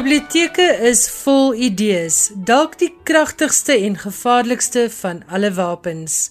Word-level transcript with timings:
Biblioteke 0.00 0.64
is 0.88 1.02
vol 1.12 1.50
idees, 1.60 2.30
dalk 2.48 2.78
die 2.80 2.88
kragtigste 3.04 3.74
en 3.84 3.98
gevaarlikste 4.00 4.86
van 4.94 5.20
alle 5.28 5.50
wapens. 5.52 6.30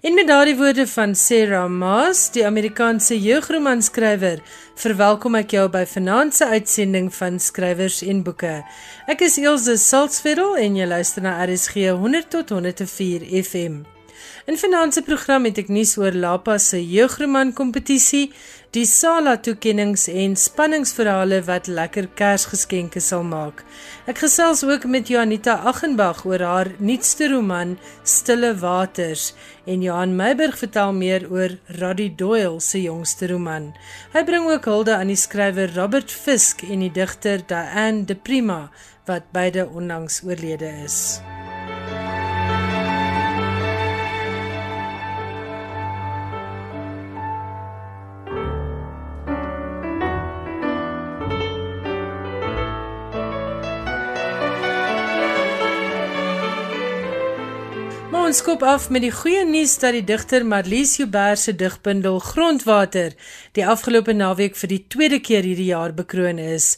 En 0.00 0.16
met 0.16 0.30
daardie 0.30 0.56
woorde 0.56 0.86
van 0.88 1.12
Sarah 1.12 1.68
Maas, 1.68 2.30
die 2.32 2.46
Amerikaanse 2.48 3.18
jeugromanskrywer, 3.20 4.40
verwelkom 4.80 5.36
ek 5.42 5.52
jou 5.58 5.66
by 5.68 5.84
vanaand 5.92 6.38
se 6.38 6.48
uitsending 6.48 7.12
van 7.20 7.36
Skrywers 7.36 8.00
en 8.08 8.24
Boeke. 8.24 8.62
Ek 9.04 9.28
is 9.28 9.36
Elsje 9.36 9.76
Salzwetel 9.76 10.56
en 10.56 10.80
jy 10.80 10.88
luister 10.88 11.28
na 11.28 11.36
RSG 11.44 11.90
100 11.92 12.32
tot 12.32 12.56
104 12.56 13.28
FM. 13.44 13.82
In 14.48 14.56
vanaand 14.58 14.96
se 14.96 15.02
program 15.04 15.44
het 15.44 15.60
ek 15.60 15.68
nuus 15.68 15.92
oor 16.00 16.16
Lapa 16.16 16.56
se 16.58 16.80
jeugroman 16.80 17.52
kompetisie, 17.52 18.30
die 18.70 18.86
Sala 18.86 19.32
toekenninge 19.42 20.12
en 20.14 20.36
spanningsverhale 20.38 21.40
wat 21.48 21.66
lekker 21.66 22.06
Kersgeskenke 22.14 23.00
sal 23.02 23.24
maak. 23.26 23.64
Ek 24.06 24.20
gesels 24.22 24.62
ook 24.62 24.86
met 24.86 25.10
Janita 25.10 25.56
Aghenbach 25.66 26.22
oor 26.28 26.44
haar 26.46 26.70
nuutste 26.78 27.32
roman 27.32 27.74
Stille 28.06 28.52
Waters 28.62 29.32
en 29.66 29.82
Johan 29.82 30.14
Meiburg 30.14 30.54
vertel 30.60 30.94
meer 30.94 31.26
oor 31.32 31.56
Roddy 31.80 32.12
Doyle 32.14 32.62
se 32.62 32.84
jongste 32.84 33.32
roman. 33.34 33.72
Hy 34.14 34.22
bring 34.28 34.46
ook 34.46 34.70
hulde 34.70 34.94
aan 34.94 35.10
die 35.10 35.18
skrywer 35.18 35.74
Robert 35.74 36.14
Fisk 36.14 36.62
en 36.62 36.86
die 36.86 36.94
digter 36.94 37.42
Diane 37.42 38.06
de 38.06 38.14
Prima 38.14 38.68
wat 39.10 39.32
beide 39.34 39.66
onlangs 39.66 40.22
oorlede 40.22 40.70
is. 40.86 41.18
Ons 58.30 58.38
skop 58.44 58.62
af 58.62 58.84
met 58.94 59.02
die 59.02 59.10
goeie 59.10 59.40
nuus 59.42 59.72
dat 59.82 59.96
die 59.96 60.04
digter 60.06 60.44
Marlies 60.46 60.92
Joubert 61.00 61.40
se 61.40 61.50
digbundel 61.58 62.20
Grondwater 62.22 63.16
die 63.58 63.64
afgelope 63.66 64.14
naweek 64.14 64.54
vir 64.60 64.70
die 64.70 64.78
tweede 64.94 65.18
keer 65.18 65.48
hierdie 65.48 65.66
jaar 65.72 65.90
bekroon 65.96 66.38
is. 66.38 66.76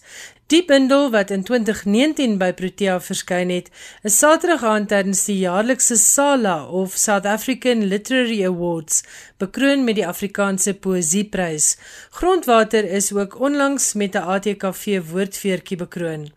Die 0.49 0.63
bundel 0.65 1.11
wat 1.13 1.35
in 1.35 1.45
2019 1.45 2.39
by 2.41 2.55
Protea 2.57 2.97
verskyn 3.05 3.53
het, 3.53 3.69
is 4.01 4.17
Saterdag 4.17 4.65
aand 4.65 4.89
tydens 4.95 5.27
die 5.29 5.43
jaarlikse 5.43 6.01
SALA 6.01 6.57
of 6.73 6.97
South 6.97 7.29
African 7.29 7.85
Literary 7.93 8.41
Awards 8.49 9.03
bekroon 9.37 9.85
met 9.85 10.01
die 10.01 10.09
Afrikaanse 10.09 10.73
Poesieprys. 10.73 11.75
Grondwater 12.17 12.89
is 12.89 13.13
ook 13.13 13.37
onlangs 13.41 13.93
met 13.93 14.17
'n 14.17 14.25
ATKV 14.25 15.03
woordfeertjie 15.13 15.85
bekroon. 15.85 16.31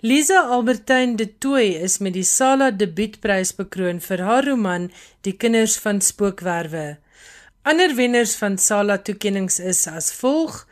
Lisa 0.00 0.40
Albertine 0.50 1.16
de 1.16 1.26
Tooi 1.38 1.74
is 1.76 1.98
met 1.98 2.14
die 2.16 2.26
Sala 2.26 2.70
debuutprys 2.70 3.54
bekroon 3.56 4.00
vir 4.04 4.22
haar 4.26 4.48
roman 4.48 4.90
Die 5.26 5.36
kinders 5.36 5.76
van 5.80 6.00
spookwerwe. 6.00 6.98
Ander 7.64 7.94
wenners 7.96 8.34
van 8.36 8.58
Sala 8.58 8.98
toekenninge 8.98 9.62
is 9.64 9.86
as 9.88 10.12
volg: 10.12 10.66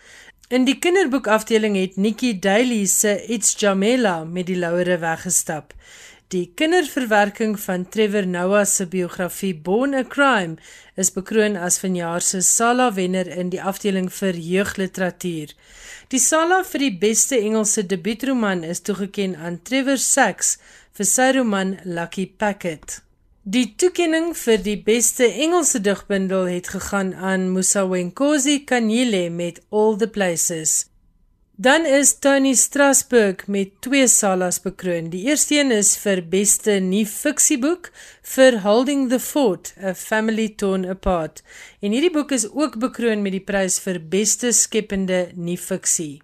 In 0.49 0.67
die 0.69 0.77
kinderboekafdeling 0.77 1.79
het 1.81 1.97
Nikki 1.97 2.35
Daly 2.39 2.85
se 2.87 3.15
It's 3.33 3.55
Jamela 3.57 4.25
met 4.25 4.47
die 4.47 4.59
lauwere 4.59 4.99
weggestap. 4.99 5.73
Die 6.33 6.47
kinderverwerking 6.57 7.59
van 7.61 7.83
Trevor 7.93 8.27
Noah 8.27 8.65
se 8.65 8.87
biografie 8.87 9.53
Born 9.55 9.93
a 9.95 10.03
Crime 10.03 10.55
is 10.97 11.11
bekroon 11.13 11.59
as 11.61 11.77
vanjaar 11.83 12.25
se 12.25 12.41
Sala 12.41 12.87
wenner 12.97 13.29
in 13.29 13.51
die 13.53 13.61
afdeling 13.61 14.09
vir 14.09 14.39
jeugliteratuur. 14.41 15.53
Die 16.09 16.21
Sala 16.27 16.63
vir 16.65 16.81
die 16.87 16.95
beste 17.03 17.37
Engelse 17.37 17.85
debuutroman 17.85 18.65
is 18.65 18.81
toegekend 18.81 19.37
aan 19.37 19.59
Trevor 19.69 20.01
Sachs 20.01 20.55
vir 20.97 21.09
sy 21.11 21.27
roman 21.37 21.75
Lucky 21.85 22.25
Packet. 22.27 23.03
Die 23.45 23.67
toekenning 23.77 24.33
vir 24.33 24.65
die 24.65 24.79
beste 24.87 25.29
Engelse 25.29 25.83
digbundel 25.85 26.49
het 26.49 26.73
gegaan 26.73 27.13
aan 27.13 27.51
Musa 27.53 27.85
Wenkosi 27.91 28.63
Kanyile 28.65 29.29
met 29.29 29.61
All 29.69 29.99
the 30.01 30.09
Places. 30.09 30.92
Dan 31.57 31.85
is 31.85 32.19
Tony 32.19 32.55
Strasburg 32.55 33.47
met 33.47 33.69
twee 33.81 34.07
salas 34.09 34.61
bekroon. 34.61 35.11
Die 35.13 35.27
eerste 35.29 35.59
een 35.59 35.71
is 35.71 35.91
vir 36.01 36.23
beste 36.25 36.79
nuwe 36.81 37.05
fiksieboek 37.07 37.91
vir 38.35 38.57
Holding 38.65 39.11
the 39.11 39.19
Fort: 39.21 39.75
A 39.77 39.93
Family 39.95 40.49
Torn 40.57 40.87
Apart. 40.89 41.43
En 41.85 41.93
hierdie 41.93 42.11
boek 42.11 42.33
is 42.33 42.49
ook 42.49 42.79
bekroon 42.81 43.21
met 43.23 43.37
die 43.37 43.45
prys 43.45 43.77
vir 43.85 44.01
beste 44.01 44.55
skepende 44.57 45.29
nuwe 45.37 45.61
fiksie. 45.61 46.23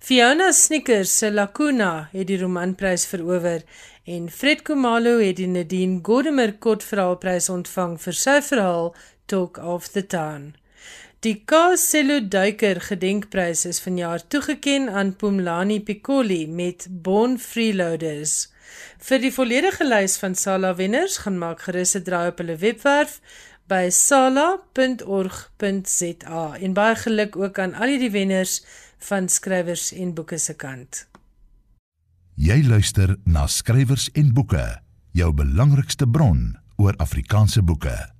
Fiona 0.00 0.52
Snickers 0.52 1.12
se 1.18 1.30
Lacuna 1.30 2.08
het 2.14 2.30
die 2.30 2.38
romanprys 2.40 3.04
verower 3.06 3.66
en 4.06 4.30
Fred 4.32 4.64
Komalo 4.64 5.18
het 5.20 5.36
die 5.36 5.50
Nadine 5.50 6.00
Gordimer 6.02 6.56
kortverhaalprys 6.56 7.50
ontvang 7.52 7.98
vir 8.00 8.16
sy 8.16 8.40
verhaal 8.48 8.94
Talk 9.28 9.60
of 9.60 9.92
the 9.92 10.06
Town. 10.06 10.54
Die 11.26 11.42
Kasselo 11.50 12.20
Duiker 12.22 12.78
Gedenkprys 12.78 13.64
is 13.66 13.80
vanjaar 13.82 14.22
toegekend 14.30 14.86
aan 14.94 15.16
Pumlani 15.18 15.80
Piccoli 15.82 16.46
met 16.46 16.86
Bon 16.90 17.34
Freeloaders. 17.42 18.54
Vir 19.02 19.18
die 19.24 19.32
volledige 19.34 19.82
lys 19.82 20.14
van 20.22 20.38
Sala 20.38 20.76
wenners, 20.78 21.18
gaan 21.24 21.38
maak 21.42 21.60
gerus 21.66 21.96
'n 21.98 22.06
draai 22.06 22.28
op 22.30 22.38
hulle 22.38 22.56
webwerf 22.56 23.18
by 23.66 23.90
sala.org.za. 23.90 24.62
En 26.54 26.72
baie 26.72 26.96
geluk 26.96 27.36
ook 27.36 27.58
aan 27.58 27.74
al 27.74 27.98
die 27.98 28.10
wenners 28.10 28.62
van 28.98 29.28
skrywers 29.28 29.92
en 29.92 30.14
boeke 30.14 30.38
se 30.38 30.54
kant. 30.54 31.08
Jy 32.34 32.62
luister 32.62 33.16
na 33.24 33.46
skrywers 33.46 34.10
en 34.12 34.32
boeke, 34.32 34.80
jou 35.10 35.32
belangrikste 35.32 36.06
bron 36.06 36.58
oor 36.76 36.94
Afrikaanse 36.96 37.62
boeke. 37.62 38.17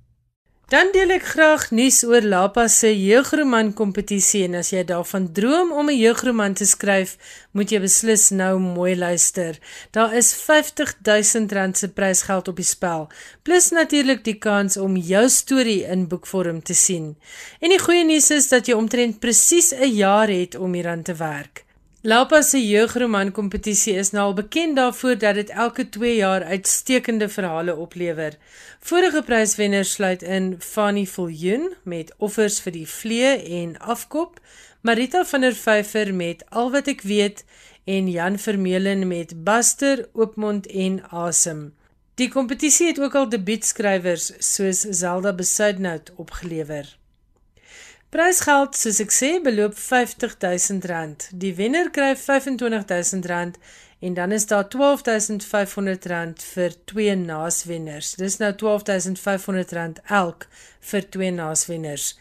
Dan 0.69 0.91
deel 0.93 1.09
ek 1.15 1.23
graag 1.25 1.63
nuus 1.73 2.03
oor 2.05 2.21
Lapa 2.21 2.67
se 2.69 2.91
jeugroman 2.93 3.71
kompetisie 3.73 4.43
en 4.45 4.59
as 4.59 4.67
jy 4.69 4.83
daarvan 4.85 5.23
droom 5.33 5.71
om 5.73 5.87
'n 5.89 5.97
jeugroman 5.97 6.53
te 6.53 6.65
skryf, 6.69 7.17
moet 7.57 7.71
jy 7.73 7.79
beslis 7.81 8.29
nou 8.29 8.59
mooi 8.59 8.93
luister. 8.95 9.57
Daar 9.91 10.13
is 10.13 10.29
R50000 10.37 11.77
se 11.77 11.87
prysgeld 11.89 12.47
op 12.47 12.55
die 12.55 12.69
spel, 12.75 13.09
plus 13.41 13.71
natuurlik 13.71 14.23
die 14.23 14.37
kans 14.37 14.77
om 14.77 14.95
jou 14.95 15.29
storie 15.29 15.89
in 15.89 16.07
boekvorm 16.07 16.61
te 16.61 16.73
sien. 16.73 17.17
En 17.61 17.69
die 17.69 17.81
goeie 17.81 18.05
nuus 18.05 18.29
is 18.29 18.49
dat 18.49 18.67
jy 18.67 18.73
omtrent 18.73 19.19
presies 19.19 19.73
'n 19.73 19.89
jaar 19.89 20.29
het 20.29 20.55
om 20.55 20.73
hieraan 20.73 21.01
te 21.01 21.15
werk. 21.15 21.65
Lapa 22.01 22.41
se 22.41 22.59
jeugroman 22.63 23.31
kompetisie 23.35 23.93
is 23.99 24.13
nou 24.15 24.29
al 24.29 24.33
bekend 24.33 24.77
daarvoor 24.79 25.17
dat 25.19 25.35
dit 25.35 25.49
elke 25.49 25.83
2 25.89 26.15
jaar 26.15 26.43
uitstekende 26.43 27.27
verhale 27.29 27.75
oplewer. 27.75 28.37
Vorige 28.79 29.21
pryswenners 29.21 29.91
sluit 29.91 30.21
in 30.23 30.55
Fanny 30.59 31.05
Viljoen 31.05 31.73
met 31.83 32.13
Offers 32.17 32.61
vir 32.63 32.71
die 32.71 32.87
vlee 32.87 33.33
en 33.59 33.75
Afkop, 33.79 34.39
Marita 34.81 35.25
van 35.25 35.43
der 35.43 35.55
Vyver 35.55 36.13
met 36.15 36.45
Al 36.49 36.71
wat 36.71 36.87
ek 36.87 37.03
weet 37.03 37.43
en 37.83 38.07
Jan 38.07 38.39
Vermeulen 38.39 39.03
met 39.07 39.35
Buster, 39.43 40.07
Oopmond 40.13 40.71
en 40.71 41.01
Asem. 41.11 41.73
Die 42.15 42.29
kompetisie 42.31 42.87
het 42.93 42.99
ook 42.99 43.15
al 43.15 43.27
debuutskrywers 43.29 44.31
soos 44.39 44.87
Zelda 44.87 45.35
Besuidnout 45.35 46.13
opgelewer. 46.15 46.98
Prysgeld, 48.09 48.73
soos 48.73 48.97
ek 49.03 49.11
sê, 49.13 49.27
beloop 49.45 49.75
R50000. 49.77 51.27
Die 51.37 51.51
wenner 51.53 51.91
kry 51.93 52.15
R25000 52.15 53.59
en 54.01 54.15
dan 54.17 54.31
is 54.33 54.47
daar 54.49 54.65
R12500 54.65 56.41
vir 56.55 56.77
twee 56.89 57.13
naaswenners. 57.19 58.15
Dis 58.17 58.39
nou 58.41 58.49
R12500 58.55 60.01
elk 60.21 60.47
vir 60.91 61.09
twee 61.13 61.29
naaswenners. 61.37 62.15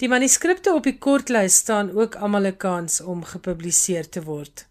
Die 0.00 0.08
manuskripte 0.08 0.72
op 0.72 0.88
die 0.88 0.96
kortlys 0.96 1.60
staan 1.60 1.92
ook 1.92 2.16
almal 2.16 2.48
'n 2.48 2.56
kans 2.56 3.02
om 3.04 3.20
gepubliseer 3.34 4.08
te 4.08 4.24
word. 4.24 4.64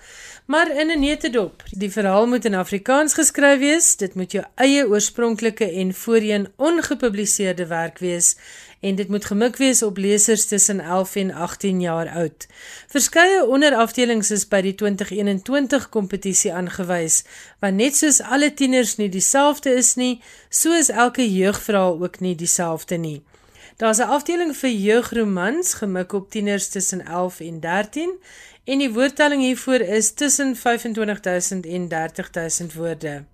Maar 0.46 0.80
in 0.80 0.90
'n 0.90 1.00
netedop, 1.00 1.62
die 1.70 1.92
verhaal 1.92 2.26
moet 2.26 2.44
in 2.44 2.54
Afrikaans 2.54 3.14
geskryf 3.14 3.58
wees. 3.58 3.96
Dit 3.96 4.14
moet 4.14 4.32
jou 4.32 4.44
eie 4.54 4.88
oorspronklike 4.88 5.72
en 5.72 5.94
voorheen 5.94 6.48
ongepubliseerde 6.56 7.66
werk 7.66 7.98
wees 7.98 8.36
en 8.80 8.94
dit 8.94 9.08
moet 9.08 9.24
gemik 9.24 9.56
wees 9.56 9.82
op 9.82 9.96
lesers 9.96 10.46
tussen 10.46 10.80
11 10.80 11.14
en 11.16 11.30
18 11.32 11.80
jaar 11.80 12.08
oud. 12.08 12.46
Verskeie 12.86 13.46
onderafdelings 13.46 14.30
is 14.30 14.48
by 14.48 14.60
die 14.60 14.74
2021 14.74 15.88
kompetisie 15.88 16.52
aangewys, 16.54 17.24
want 17.60 17.76
net 17.76 17.96
soos 17.96 18.20
alle 18.20 18.54
tieners 18.54 18.96
nie 18.96 19.08
dieselfde 19.08 19.74
is 19.74 19.94
nie, 19.94 20.20
so 20.48 20.72
is 20.72 20.88
elke 20.88 21.26
jeugverhaal 21.32 21.98
ook 22.02 22.20
nie 22.20 22.34
dieselfde 22.34 22.96
nie. 22.96 23.22
Daar's 23.78 23.98
'n 23.98 24.10
afdeling 24.10 24.56
vir 24.56 24.70
jeugromans 24.70 25.74
gemik 25.74 26.12
op 26.12 26.30
tieners 26.30 26.68
tussen 26.68 27.06
11 27.06 27.40
en 27.40 27.60
13 27.60 28.10
en 28.64 28.78
die 28.78 28.92
woordtelling 28.92 29.42
hiervoor 29.42 29.80
is 29.80 30.12
tussen 30.12 30.56
25000 30.56 31.66
en 31.66 31.88
30000 31.88 32.74
woorde. 32.74 33.24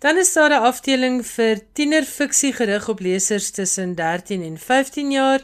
Dan 0.00 0.16
is 0.16 0.32
daar 0.32 0.50
'n 0.50 0.62
afdeling 0.72 1.26
vir 1.26 1.60
tienerfiksie 1.72 2.52
gerig 2.52 2.88
op 2.88 3.00
lesers 3.00 3.50
tussen 3.50 3.94
13 3.94 4.42
en 4.42 4.58
15 4.58 5.10
jaar 5.10 5.40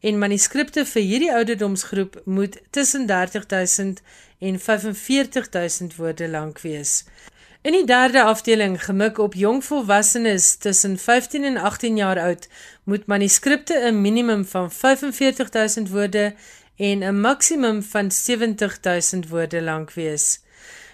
en 0.00 0.18
manuskripte 0.18 0.84
vir 0.86 1.02
hierdie 1.02 1.32
ouderdomsgroep 1.32 2.22
moet 2.24 2.58
tussen 2.70 3.06
30000 3.06 4.00
en 4.38 4.58
45000 4.60 5.96
woorde 5.96 6.28
lank 6.28 6.60
wees. 6.60 7.04
In 7.62 7.72
die 7.72 7.84
derde 7.84 8.22
afdeling 8.22 8.84
gemik 8.84 9.18
op 9.18 9.34
jong 9.34 9.64
volwassenes 9.64 10.54
tussen 10.56 10.98
15 10.98 11.44
en 11.44 11.56
18 11.56 11.96
jaar 11.96 12.18
oud 12.18 12.48
moet 12.84 13.06
manuskripte 13.06 13.78
'n 13.78 14.00
minimum 14.00 14.44
van 14.44 14.70
45000 14.72 15.90
woorde 15.90 16.34
en 16.76 16.98
'n 16.98 17.20
maksimum 17.20 17.82
van 17.82 18.10
70000 18.10 19.28
woorde 19.28 19.62
lank 19.62 19.92
wees. 19.92 20.40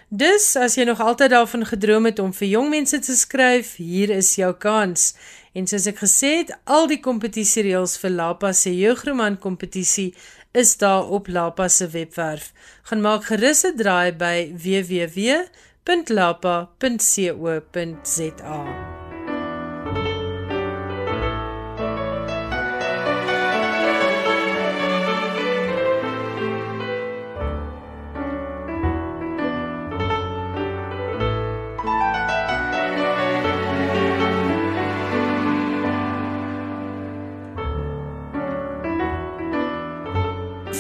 Dus 0.09 0.57
as 0.57 0.77
jy 0.79 0.85
nog 0.87 1.01
altyd 1.01 1.31
daarvan 1.31 1.67
gedroom 1.67 2.05
het 2.07 2.19
om 2.23 2.33
vir 2.33 2.49
jong 2.49 2.69
mense 2.71 2.99
te 2.99 3.17
skryf, 3.17 3.75
hier 3.83 4.11
is 4.15 4.35
jou 4.39 4.55
kans. 4.55 5.15
En 5.57 5.67
soos 5.67 5.87
ek 5.91 5.99
gesê 6.05 6.45
het, 6.45 6.51
al 6.65 6.87
die 6.87 7.01
kompetisiereëls 7.03 7.99
vir 7.99 8.11
Lapa 8.15 8.53
se 8.55 8.71
jeugroman 8.71 9.39
kompetisie 9.43 10.15
is 10.55 10.77
daar 10.79 11.11
op 11.11 11.27
Lapa 11.29 11.69
se 11.69 11.89
webwerf. 11.91 12.53
Gaan 12.87 13.01
maak 13.01 13.25
gerus 13.25 13.65
'n 13.65 13.77
draai 13.77 14.13
by 14.13 14.53
www.lapa.co.za. 14.55 15.47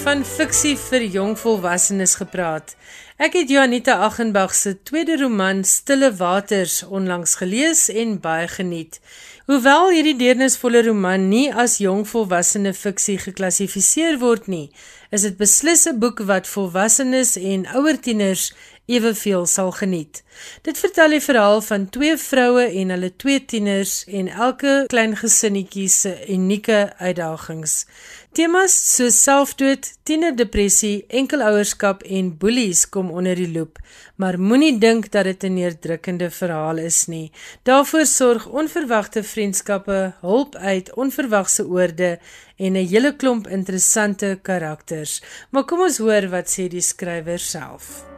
van 0.06 0.20
fiksie 0.22 0.76
vir 0.78 1.02
jong 1.10 1.32
volwassenes 1.34 2.12
gepraat. 2.20 2.76
Ek 3.18 3.34
het 3.34 3.50
Janita 3.50 3.96
Aghenbach 4.06 4.52
se 4.54 4.76
tweede 4.86 5.16
roman 5.18 5.64
Stille 5.66 6.12
Waters 6.14 6.76
onlangs 6.84 7.34
gelees 7.40 7.88
en 7.90 8.12
baie 8.22 8.46
geniet. 8.46 9.00
Hoewel 9.50 9.90
hierdie 9.96 10.14
deernisvolle 10.20 10.84
roman 10.86 11.26
nie 11.32 11.48
as 11.50 11.80
jong 11.82 12.04
volwassene 12.06 12.70
fiksie 12.74 13.18
geklassifiseer 13.18 14.20
word 14.22 14.46
nie, 14.46 14.68
is 15.10 15.26
dit 15.26 15.34
beslis 15.42 15.88
'n 15.90 15.98
boek 15.98 16.22
wat 16.30 16.46
volwassenes 16.46 17.34
en 17.36 17.66
ouer 17.74 17.98
tieners 17.98 18.52
eweveel 18.86 19.46
sal 19.46 19.72
geniet. 19.72 20.22
Dit 20.62 20.78
vertel 20.78 21.16
die 21.16 21.22
verhaal 21.22 21.60
van 21.60 21.88
twee 21.90 22.16
vroue 22.16 22.66
en 22.80 22.92
hulle 22.94 23.10
twee 23.16 23.44
tieners 23.44 24.04
en 24.06 24.28
elke 24.28 24.84
klein 24.92 25.16
gesinnetjie 25.16 25.88
se 25.88 26.14
unieke 26.28 26.92
uitdagings. 26.98 27.84
Temas 28.36 28.74
soos 28.92 29.16
selfdood, 29.24 29.86
tienerdepressie, 30.04 31.06
enkelouerskap 31.08 32.02
en 32.04 32.34
boelies 32.36 32.82
kom 32.92 33.08
onder 33.10 33.38
die 33.38 33.48
loep, 33.48 33.78
maar 34.20 34.36
moenie 34.36 34.74
dink 34.78 35.08
dat 35.12 35.24
dit 35.24 35.44
'n 35.44 35.54
neerdrukkende 35.54 36.30
verhaal 36.30 36.76
is 36.78 37.06
nie. 37.06 37.32
Daarvoor 37.62 38.06
sorg 38.06 38.46
onverwagte 38.46 39.22
vriendskappe, 39.22 40.12
hulp 40.20 40.54
uit 40.56 40.94
onverwagse 40.94 41.66
oorde 41.66 42.18
en 42.56 42.72
'n 42.72 42.88
hele 42.88 43.16
klomp 43.16 43.48
interessante 43.48 44.38
karakters. 44.42 45.22
Maar 45.50 45.64
kom 45.64 45.80
ons 45.80 45.98
hoor 45.98 46.28
wat 46.28 46.48
sê 46.48 46.68
die 46.68 46.80
skrywer 46.80 47.38
self. 47.38 48.15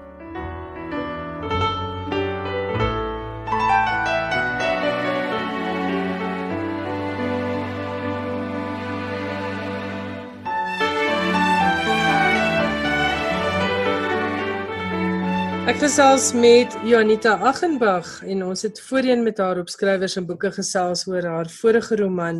Ek 15.68 15.82
gesels 15.82 16.30
met 16.32 16.72
Janita 16.88 17.34
Aghenbach 17.44 18.22
en 18.24 18.40
ons 18.46 18.62
het 18.64 18.78
voorheen 18.86 19.20
met 19.20 19.36
haar 19.36 19.58
op 19.60 19.68
skrywers 19.68 20.14
en 20.16 20.24
boeke 20.24 20.48
gesels 20.54 21.02
oor 21.10 21.26
haar 21.28 21.50
vorige 21.52 21.98
roman 22.00 22.38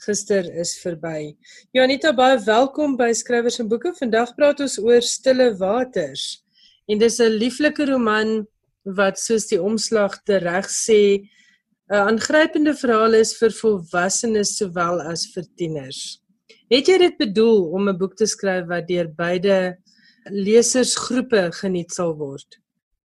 Gister 0.00 0.46
is 0.62 0.70
verby. 0.80 1.34
Janita, 1.76 2.14
baie 2.16 2.38
welkom 2.46 2.94
by 2.96 3.10
Skrywers 3.12 3.60
en 3.60 3.68
Boeke. 3.68 3.92
Vandag 3.98 4.32
praat 4.38 4.62
ons 4.64 4.78
oor 4.80 5.04
Stille 5.04 5.50
Waters. 5.60 6.40
En 6.88 6.96
dis 6.98 7.20
'n 7.20 7.36
lieflike 7.42 7.84
roman 7.84 8.46
wat 8.96 9.20
soos 9.20 9.44
die 9.52 9.60
omslag 9.60 10.16
tereg 10.24 10.64
sê 10.72 11.20
'n 11.92 12.00
aangrypende 12.08 12.72
verhaal 12.72 13.12
is 13.20 13.36
vir 13.36 13.50
volwassenes 13.50 14.56
sowel 14.56 15.02
as 15.02 15.26
vir 15.34 15.44
tieners. 15.56 16.22
Het 16.70 16.88
jy 16.88 16.98
dit 16.98 17.18
bedoel 17.18 17.60
om 17.76 17.88
'n 17.88 17.98
boek 17.98 18.16
te 18.16 18.26
skryf 18.26 18.64
wat 18.68 18.88
deur 18.88 19.12
beide 19.12 19.76
lesersgroepe 20.24 21.52
geniet 21.52 21.92
sal 21.92 22.16
word? 22.16 22.59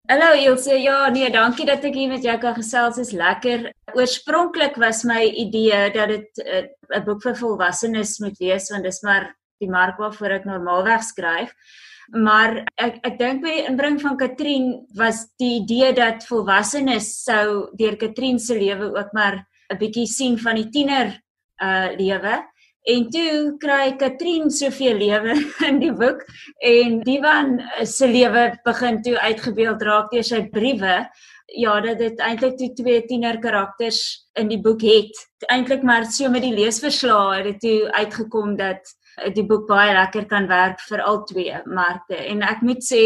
Hallo 0.04 0.34
Ilse, 0.36 0.74
ja 0.84 1.06
nee, 1.08 1.30
dankie 1.32 1.64
dat 1.64 1.84
ek 1.88 1.94
hier 1.96 2.10
met 2.10 2.24
jou 2.26 2.34
kan 2.36 2.52
gesels. 2.58 2.98
Dit 2.98 3.06
is 3.06 3.12
lekker. 3.16 3.62
Oorspronklik 3.96 4.74
was 4.76 5.00
my 5.08 5.22
idee 5.24 5.78
dat 5.94 6.10
dit 6.12 6.42
eh, 6.44 6.66
'n 6.98 7.04
boek 7.06 7.22
vir 7.24 7.36
volwassenes 7.38 8.18
moet 8.20 8.36
wees 8.36 8.68
want 8.68 8.84
dis 8.84 9.00
maar 9.00 9.30
die 9.64 9.70
mark 9.70 9.96
waarvoor 9.96 10.36
ek 10.36 10.44
normaalweg 10.44 11.00
skryf. 11.08 11.54
Maar 12.12 12.66
ek 12.76 13.00
ek 13.00 13.18
dink 13.18 13.40
by 13.40 13.64
inbring 13.64 13.96
van 14.00 14.20
Katrien 14.20 14.84
was 14.92 15.24
die 15.40 15.62
idee 15.62 15.94
dat 15.96 16.28
volwassenes 16.28 17.24
sou 17.24 17.72
deur 17.72 17.96
Katrien 17.96 18.38
se 18.38 18.60
lewe 18.60 18.92
ook 18.92 19.12
maar 19.12 19.40
'n 19.72 19.78
bietjie 19.78 20.06
sien 20.06 20.36
van 20.38 20.56
die 20.56 20.68
tiener 20.68 21.16
uh 21.62 21.88
lewe. 21.96 22.44
En 22.84 23.06
toe 23.08 23.54
kry 23.60 23.94
Katrien 23.96 24.50
soveel 24.52 24.98
lewe 25.00 25.34
in 25.68 25.78
die 25.80 25.92
boek 25.96 26.20
en 26.60 26.98
Divan 27.06 27.56
se 27.88 28.08
lewe 28.10 28.50
begin 28.66 29.00
toe 29.06 29.14
uitgebeeld 29.20 29.84
raak 29.88 30.10
deur 30.12 30.26
sy 30.26 30.42
briewe. 30.52 30.98
Ja, 31.56 31.78
dat 31.80 32.02
dit 32.02 32.20
eintlik 32.24 32.58
toe 32.60 32.70
twee 32.76 33.04
tiener 33.08 33.38
karakters 33.40 34.02
in 34.40 34.50
die 34.52 34.60
boek 34.60 34.84
het. 34.84 35.16
Eintlik 35.48 35.84
maar 35.84 36.04
so 36.04 36.28
met 36.32 36.44
die 36.44 36.52
leesverslae 36.56 37.38
het 37.38 37.48
dit 37.52 37.62
toe 37.64 37.78
uitgekom 37.96 38.56
dat 38.60 38.92
die 39.32 39.46
boek 39.48 39.64
baie 39.68 39.94
lekker 39.94 40.26
kan 40.28 40.48
werk 40.50 40.82
vir 40.84 41.00
al 41.04 41.22
twee 41.28 41.56
markte. 41.64 42.18
En 42.18 42.42
ek 42.44 42.60
moet 42.66 42.84
sê, 42.84 43.04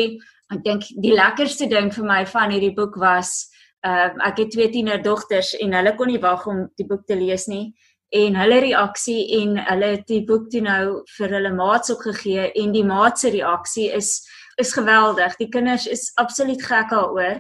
ek 0.51 0.65
dink 0.65 0.89
die 1.05 1.15
lekkerste 1.15 1.69
ding 1.71 1.93
vir 1.95 2.07
my 2.09 2.23
van 2.27 2.55
hierdie 2.55 2.75
boek 2.75 2.97
was, 2.99 3.45
uh, 3.87 4.11
ek 4.27 4.43
het 4.43 4.55
twee 4.57 4.71
tiener 4.75 5.03
dogters 5.05 5.53
en 5.61 5.77
hulle 5.77 5.95
kon 5.99 6.11
nie 6.11 6.23
wag 6.23 6.47
om 6.51 6.65
die 6.81 6.87
boek 6.89 7.05
te 7.07 7.19
lees 7.19 7.47
nie 7.51 7.69
en 8.15 8.37
hulle 8.41 8.61
reaksie 8.65 9.21
en 9.43 9.59
hulle 9.61 9.91
het 9.97 10.07
die 10.09 10.23
boek 10.25 10.49
toe 10.53 10.63
nou 10.65 10.83
vir 11.17 11.35
hulle 11.37 11.53
maats 11.53 11.93
opgegee 11.93 12.49
en 12.63 12.73
die 12.73 12.85
maats 12.87 13.25
se 13.25 13.33
reaksie 13.35 13.91
is 13.93 14.19
is 14.59 14.73
geweldig. 14.75 15.37
Die 15.39 15.49
kinders 15.55 15.87
is 15.87 16.09
absoluut 16.19 16.63
gek 16.67 16.91
daaroor. 16.91 17.37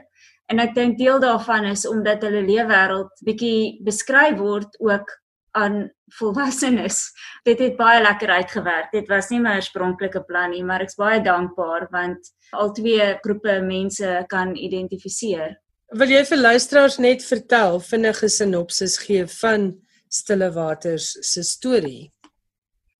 En 0.48 0.60
ek 0.62 0.76
dink 0.76 0.98
deel 1.00 1.18
daarvan 1.20 1.66
is 1.66 1.82
omdat 1.88 2.22
hulle 2.22 2.44
leefwêreld 2.46 3.25
bietjie 3.26 3.80
beskryf 3.84 4.38
word 4.38 4.76
ook 4.78 5.10
aan 5.58 5.88
volwassenes. 6.18 7.00
Dit 7.48 7.58
het 7.58 7.76
baie 7.76 8.02
lekker 8.02 8.30
uitgewerk. 8.30 8.92
Dit 8.92 9.10
was 9.10 9.32
nie 9.32 9.40
my 9.42 9.56
oorspronklike 9.58 10.22
plan 10.28 10.54
nie, 10.54 10.62
maar 10.64 10.84
ek's 10.84 10.98
baie 11.00 11.18
dankbaar 11.25 11.88
want 11.90 12.30
al 12.56 12.72
twee 12.76 13.10
groepe 13.25 13.58
mense 13.66 14.22
kan 14.30 14.54
identifiseer. 14.56 15.58
Wil 15.98 16.12
jy 16.12 16.22
vir 16.28 16.40
luisteraars 16.40 16.98
net 17.00 17.25
vertel 17.25 17.80
vinnige 17.80 18.28
sinopsis 18.30 18.98
gee 19.00 19.26
van 19.40 19.72
Stille 20.08 20.50
Waters 20.54 21.16
se 21.20 21.42
storie. 21.42 22.12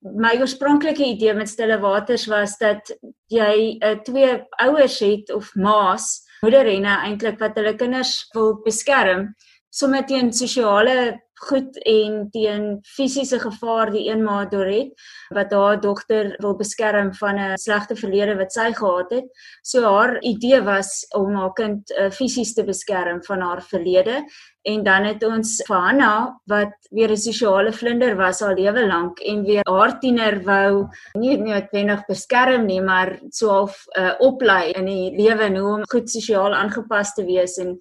My 0.00 0.36
oorspronklike 0.38 1.04
idee 1.04 1.34
met 1.34 1.48
Stille 1.48 1.78
Waters 1.82 2.26
was 2.30 2.56
dat 2.60 2.92
jy 3.32 3.76
uh, 3.82 3.98
twee 4.06 4.38
ouers 4.62 4.98
het 5.02 5.32
of 5.34 5.50
ma's, 5.54 6.22
moeder 6.40 6.68
en 6.70 6.86
eintlik 6.86 7.40
wat 7.42 7.56
hulle 7.58 7.74
kinders 7.74 8.20
wil 8.34 8.54
beskerm 8.64 9.32
sommer 9.70 10.04
teen 10.06 10.32
sosiale 10.32 11.18
goed 11.38 11.76
en 11.86 12.24
teen 12.34 12.64
fisiese 12.82 13.38
gevaar 13.38 13.92
die 13.94 14.08
een 14.08 14.24
ma 14.24 14.40
Doret 14.50 14.90
wat 15.36 15.52
haar 15.54 15.78
dogter 15.80 16.32
wil 16.42 16.56
beskerm 16.58 17.12
van 17.14 17.38
'n 17.38 17.58
slegte 17.58 17.94
verlede 17.96 18.34
wat 18.40 18.52
sy 18.52 18.72
gehad 18.72 19.10
het. 19.10 19.26
So 19.62 19.82
haar 19.82 20.18
idee 20.22 20.60
was 20.62 21.06
om 21.14 21.34
haar 21.34 21.52
kind 21.52 21.90
uh, 21.90 22.10
fisies 22.10 22.54
te 22.54 22.64
beskerm 22.64 23.22
van 23.22 23.40
haar 23.40 23.62
verlede 23.62 24.24
en 24.68 24.82
dan 24.84 25.06
het 25.08 25.22
ons 25.25 25.54
vir 25.68 25.80
Hanna 25.87 26.12
wat 26.52 26.75
weer 26.90 27.10
'n 27.12 27.16
sosiale 27.16 27.72
vlinder 27.72 28.16
was 28.16 28.40
haar 28.40 28.56
lewe 28.56 28.87
lank 28.87 29.20
en 29.20 29.44
weer 29.44 29.64
haar 29.68 29.98
tiener 30.00 30.40
wou 30.44 30.88
nie 31.14 31.37
noodwendig 31.37 32.04
beskerm 32.08 32.66
nie 32.66 32.80
maar 32.80 33.18
so 33.30 33.48
half 33.48 33.87
uh, 33.98 34.14
oplei 34.18 34.72
in 34.72 34.87
die 34.87 35.10
lewe 35.16 35.44
en 35.48 35.56
hoe 35.56 35.72
om 35.76 35.88
goed 35.92 36.10
sosiaal 36.10 36.54
aangepas 36.54 37.14
te 37.14 37.25
wees 37.25 37.58
en 37.58 37.78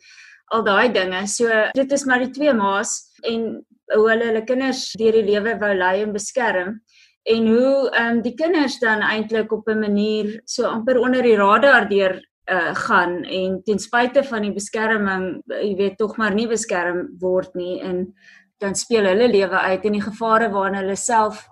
al 0.56 0.64
daai 0.64 0.92
dinge. 0.94 1.28
So 1.28 1.48
dit 1.76 1.92
is 1.92 2.06
maar 2.06 2.24
die 2.24 2.32
twee 2.32 2.54
ma's 2.54 2.94
en 3.24 3.66
hoe 3.96 4.10
hulle 4.10 4.30
hulle 4.32 4.44
kinders 4.48 4.92
deur 5.00 5.16
die 5.16 5.28
lewe 5.28 5.58
wou 5.60 5.74
lei 5.76 6.02
en 6.04 6.14
beskerm 6.16 6.80
en 7.28 7.48
hoe 7.52 7.90
ehm 7.92 8.18
um, 8.18 8.22
die 8.24 8.36
kinders 8.40 8.80
dan 8.80 9.04
eintlik 9.04 9.52
op 9.52 9.68
'n 9.68 9.80
manier 9.80 10.42
so 10.46 10.64
amper 10.64 11.00
onder 11.00 11.24
die 11.24 11.36
radar 11.36 11.90
deur 11.90 12.22
uh 12.52 12.74
gaan 12.76 13.24
en 13.24 13.60
ten 13.66 13.80
spyte 13.80 14.24
van 14.24 14.46
die 14.48 14.54
beskerming, 14.56 15.28
jy 15.48 15.76
weet 15.76 15.98
tog 16.00 16.18
maar 16.18 16.36
nie 16.36 16.48
beskerm 16.48 17.08
word 17.20 17.56
nie 17.56 17.82
en 17.84 18.06
dan 18.62 18.76
speel 18.76 19.06
hulle 19.06 19.28
lewe 19.28 19.60
uit 19.70 19.86
en 19.86 19.98
die 20.00 20.06
gevare 20.06 20.50
waarna 20.54 20.82
hulle 20.82 20.96
self 20.96 21.46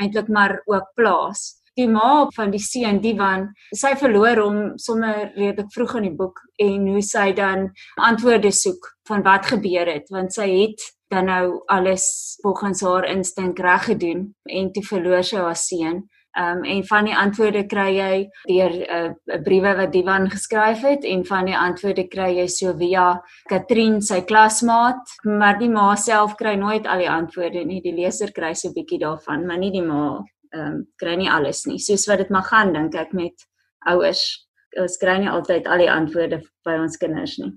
eintlik 0.00 0.28
maar 0.28 0.58
ook 0.66 0.92
plaas 0.96 1.60
die 1.80 1.88
ma 1.88 2.28
van 2.34 2.52
die 2.52 2.62
seun 2.62 3.00
Divan, 3.02 3.48
sy 3.76 3.94
verloor 3.98 4.40
hom 4.42 4.60
sommer 4.80 5.30
redelik 5.36 5.70
vroeg 5.74 5.96
in 6.00 6.08
die 6.08 6.16
boek 6.18 6.40
en 6.62 6.88
hoe 6.90 7.02
sy 7.04 7.30
dan 7.36 7.68
antwoorde 8.08 8.52
soek 8.54 8.90
van 9.08 9.24
wat 9.26 9.50
gebeur 9.52 9.90
het 9.90 10.10
want 10.14 10.34
sy 10.36 10.48
het 10.50 10.88
dan 11.10 11.26
nou 11.26 11.60
alles 11.74 12.38
volgens 12.42 12.84
haar 12.86 13.08
instink 13.10 13.58
reg 13.58 13.88
gedoen 13.90 14.28
en 14.46 14.70
toe 14.74 14.84
verloor 14.86 15.24
sy 15.26 15.40
haar 15.42 15.58
seun. 15.58 16.04
Um 16.40 16.64
en 16.64 16.84
van 16.86 17.04
die 17.04 17.16
antwoorde 17.16 17.64
kry 17.66 17.88
jy 17.96 18.14
deur 18.48 18.72
'n 18.72 18.84
uh, 18.96 19.12
uh, 19.34 19.40
briewe 19.44 19.72
wat 19.76 19.92
Divan 19.92 20.28
geskryf 20.30 20.82
het 20.86 21.04
en 21.04 21.24
van 21.26 21.44
die 21.50 21.56
antwoorde 21.56 22.06
kry 22.08 22.30
jy 22.38 22.46
so 22.46 22.74
via 22.78 23.20
Katrien 23.48 24.00
sy 24.02 24.20
klasmaat, 24.20 25.02
maar 25.24 25.58
die 25.58 25.68
ma 25.68 25.94
self 25.96 26.36
kry 26.36 26.54
nooit 26.54 26.86
al 26.86 26.98
die 26.98 27.10
antwoorde 27.10 27.64
nie. 27.64 27.80
Die 27.82 27.96
leser 27.96 28.32
kry 28.32 28.54
so 28.54 28.68
'n 28.68 28.74
bietjie 28.74 28.98
daarvan, 28.98 29.46
maar 29.46 29.58
nie 29.58 29.72
die 29.72 29.82
ma 29.82 30.22
ehm 30.54 30.66
um, 30.66 30.86
kry 30.96 31.16
nie 31.16 31.30
alles 31.30 31.66
nie. 31.66 31.78
Soos 31.78 32.06
wat 32.06 32.18
dit 32.18 32.30
mag 32.30 32.48
gaan 32.48 32.72
dink 32.72 32.94
ek 32.94 33.12
met 33.12 33.46
ouers. 33.86 34.46
Ons 34.78 34.96
kry 34.96 35.18
nie 35.18 35.30
altyd 35.30 35.66
al 35.66 35.78
die 35.78 35.90
antwoorde 35.90 36.42
by 36.64 36.78
ons 36.78 36.96
kinders 36.96 37.38
nie. 37.38 37.52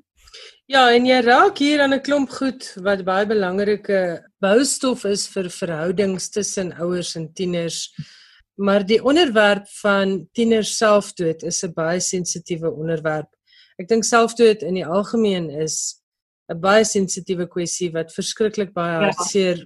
Ja, 0.66 0.88
en 0.96 1.06
jy 1.06 1.20
raak 1.22 1.58
hier 1.58 1.82
aan 1.82 1.94
'n 1.94 2.02
klomp 2.02 2.30
goed 2.30 2.74
wat 2.82 3.06
baie 3.06 3.26
belangrike 3.26 4.24
boustof 4.42 5.06
is 5.06 5.28
vir 5.28 5.50
verhoudings 5.50 6.30
tussen 6.30 6.74
ouers 6.80 7.16
en 7.16 7.34
tieners. 7.34 7.90
Maar 8.56 8.86
die 8.86 9.04
onderwerp 9.04 9.68
van 9.82 10.30
tieners 10.32 10.78
selfdood 10.78 11.44
is 11.44 11.64
'n 11.64 11.74
baie 11.74 12.00
sensitiewe 12.00 12.72
onderwerp. 12.72 13.30
Ek 13.78 13.88
dink 13.88 14.04
selfdood 14.04 14.62
in 14.62 14.74
die 14.74 14.86
algemeen 14.86 15.50
is 15.50 16.04
'n 16.52 16.60
baie 16.60 16.84
sensitiewe 16.86 17.48
kwessie 17.48 17.92
wat 17.92 18.14
verskriklik 18.14 18.74
baie 18.74 19.00
ja. 19.00 19.10
hartseer 19.10 19.58
ja. 19.58 19.66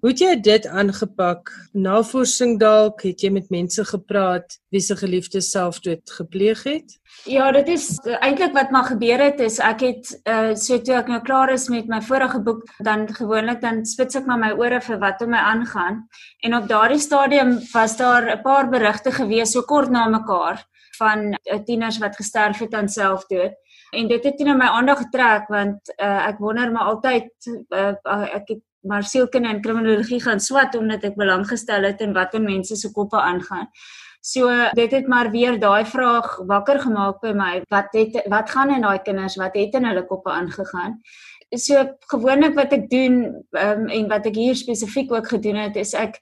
Hoe 0.00 0.14
het 0.14 0.20
jy 0.22 0.30
dit 0.40 0.64
aangepak? 0.64 1.50
Navorsing 1.76 2.54
dalk, 2.60 3.02
het 3.04 3.20
jy 3.20 3.28
met 3.34 3.50
mense 3.52 3.82
gepraat 3.84 4.54
wie 4.72 4.80
se 4.80 4.94
geliefdes 4.96 5.50
selfdood 5.52 6.14
gepleeg 6.16 6.62
het? 6.64 6.94
Ja, 7.28 7.50
dit 7.52 7.68
is 7.68 7.98
eintlik 8.24 8.54
wat 8.56 8.72
maar 8.72 8.86
gebeur 8.88 9.20
het 9.20 9.42
is 9.44 9.58
ek 9.60 9.84
het 9.84 10.12
uh 10.24 10.54
so 10.56 10.80
toe 10.80 10.94
ek 10.96 11.10
nou 11.12 11.18
klaar 11.26 11.52
is 11.52 11.68
met 11.68 11.90
my 11.92 11.98
vorige 12.00 12.40
boek, 12.46 12.62
dan 12.80 13.04
gewoonlik 13.12 13.60
dan 13.60 13.82
spits 13.84 14.16
ek 14.16 14.30
maar 14.30 14.40
my 14.40 14.50
ore 14.56 14.80
vir 14.86 15.02
wat 15.04 15.20
om 15.20 15.34
my 15.34 15.42
aangaan. 15.50 16.00
En 16.48 16.56
op 16.56 16.70
daardie 16.72 17.02
stadium 17.04 17.58
was 17.74 17.98
daar 18.00 18.30
'n 18.38 18.42
paar 18.42 18.70
berigte 18.72 19.12
gewees 19.12 19.52
so 19.52 19.62
kort 19.62 19.90
na 19.90 20.08
mekaar 20.08 20.64
van 20.96 21.36
uh, 21.36 21.60
tieners 21.64 21.98
wat 21.98 22.16
gesterf 22.16 22.58
het 22.58 22.74
aan 22.74 22.88
selfdood. 22.88 23.52
En 23.92 24.08
dit 24.08 24.24
het 24.24 24.38
nou 24.38 24.56
my 24.56 24.66
aandag 24.66 24.98
getrek 25.04 25.48
want 25.48 25.92
uh, 26.00 26.26
ek 26.26 26.38
wonder 26.38 26.72
maar 26.72 26.88
altyd 26.94 27.30
uh, 27.68 27.94
ek 28.32 28.48
het 28.48 28.64
maar 28.82 29.02
sielkunde 29.04 29.48
en 29.48 29.60
kriminologie 29.60 30.20
gaan 30.22 30.40
swat 30.40 30.74
omdat 30.74 31.04
ek 31.04 31.16
belang 31.20 31.46
gestel 31.48 31.84
het 31.88 32.00
in 32.00 32.14
wat 32.16 32.34
in 32.34 32.46
mense 32.48 32.76
se 32.76 32.92
koppe 32.92 33.20
aangaan. 33.20 33.68
So 34.20 34.48
dit 34.76 34.92
het 34.92 35.06
maar 35.08 35.30
weer 35.30 35.58
daai 35.60 35.84
vraag 35.88 36.36
wakker 36.46 36.80
gemaak 36.80 37.20
by 37.20 37.32
my. 37.32 37.52
Wat 37.72 37.88
het 37.96 38.20
wat 38.28 38.50
gaan 38.50 38.74
in 38.74 38.84
daai 38.84 39.00
kinders? 39.02 39.36
Wat 39.40 39.56
het 39.56 39.74
in 39.74 39.88
hulle 39.88 40.04
koppe 40.06 40.30
aangegaan? 40.30 41.00
So 41.56 41.80
gewoonlik 42.12 42.54
wat 42.54 42.72
ek 42.76 42.84
doen 42.90 43.22
um, 43.58 43.88
en 43.90 44.04
wat 44.12 44.28
ek 44.28 44.36
hier 44.38 44.54
spesifiek 44.54 45.10
ook 45.12 45.32
gedoen 45.32 45.56
het 45.58 45.74
is 45.80 45.96
ek 45.98 46.20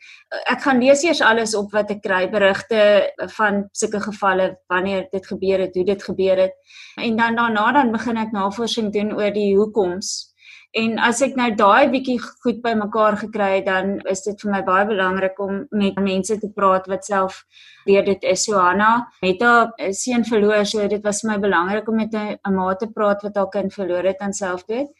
ek 0.48 0.62
gaan 0.64 0.80
lees 0.80 1.02
eers 1.04 1.20
alles 1.20 1.52
op 1.58 1.74
wat 1.74 1.90
ek 1.92 2.00
kry 2.06 2.22
berigte 2.32 3.10
van 3.34 3.66
sulke 3.76 4.00
gevalle 4.06 4.54
wanneer 4.72 5.04
dit 5.12 5.26
gebeur 5.26 5.66
het, 5.66 5.74
hoe 5.74 5.84
dit 5.84 6.02
gebeur 6.02 6.46
het. 6.46 6.56
En 6.96 7.18
dan 7.18 7.36
daarna 7.36 7.72
dan 7.72 7.92
begin 7.92 8.16
ek 8.16 8.32
navorsing 8.32 8.92
doen 8.94 9.12
oor 9.18 9.34
die 9.34 9.52
hoekoms 9.58 10.32
En 10.76 10.98
as 11.00 11.22
ek 11.24 11.36
nou 11.38 11.48
daai 11.56 11.88
bietjie 11.88 12.18
goed 12.20 12.58
bymekaar 12.60 13.16
gekry 13.16 13.48
het, 13.56 13.66
dan 13.66 13.94
is 14.12 14.20
dit 14.26 14.42
vir 14.44 14.50
my 14.52 14.60
baie 14.66 14.84
belangrik 14.90 15.38
om 15.40 15.62
met 15.72 15.96
mense 16.04 16.36
te 16.38 16.50
praat 16.52 16.86
wat 16.92 17.08
self 17.08 17.40
weet 17.88 18.04
dit 18.04 18.26
is 18.28 18.44
Johanna 18.50 18.90
het 19.22 19.40
haar 19.40 19.72
seun 19.96 20.26
verloor, 20.28 20.66
so 20.68 20.84
dit 20.92 21.04
was 21.04 21.22
vir 21.24 21.30
my 21.32 21.38
belangrik 21.40 21.88
om 21.88 21.96
met 21.96 22.14
'n 22.14 22.52
ma 22.52 22.74
te 22.74 22.90
praat 22.92 23.22
wat 23.22 23.36
haar 23.36 23.48
kind 23.48 23.72
verloor 23.72 24.04
het 24.04 24.20
aan 24.20 24.32
selfdood. 24.32 24.92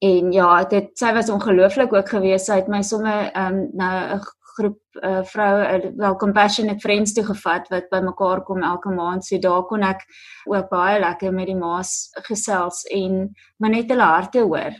En 0.00 0.32
ja, 0.32 0.64
dit 0.64 0.90
sy 0.98 1.12
was 1.14 1.30
ongelooflik 1.30 1.92
ook 1.92 2.08
geweest. 2.08 2.46
Sy 2.46 2.56
het 2.60 2.68
my 2.68 2.82
sommer 2.82 3.30
ehm 3.32 3.54
um, 3.54 3.68
nou 3.72 4.16
'n 4.16 4.20
groep 4.56 4.78
uh, 5.04 5.22
vroue 5.22 5.64
uh, 5.64 5.90
wel 5.96 6.16
compassionate 6.16 6.80
friends 6.80 7.12
toe 7.12 7.24
gevat 7.24 7.68
wat 7.68 7.88
bymekaar 7.88 8.42
kom 8.42 8.62
elke 8.62 8.90
maand. 8.90 9.24
So 9.24 9.38
daar 9.38 9.64
kon 9.64 9.82
ek 9.82 10.04
ook 10.44 10.68
baie 10.68 11.00
lekker 11.00 11.32
met 11.32 11.46
die 11.46 11.56
ma's 11.56 12.10
gesels 12.28 12.84
en 12.84 13.32
maar 13.56 13.70
net 13.70 13.90
hulle 13.90 14.02
harte 14.02 14.40
hoor 14.40 14.72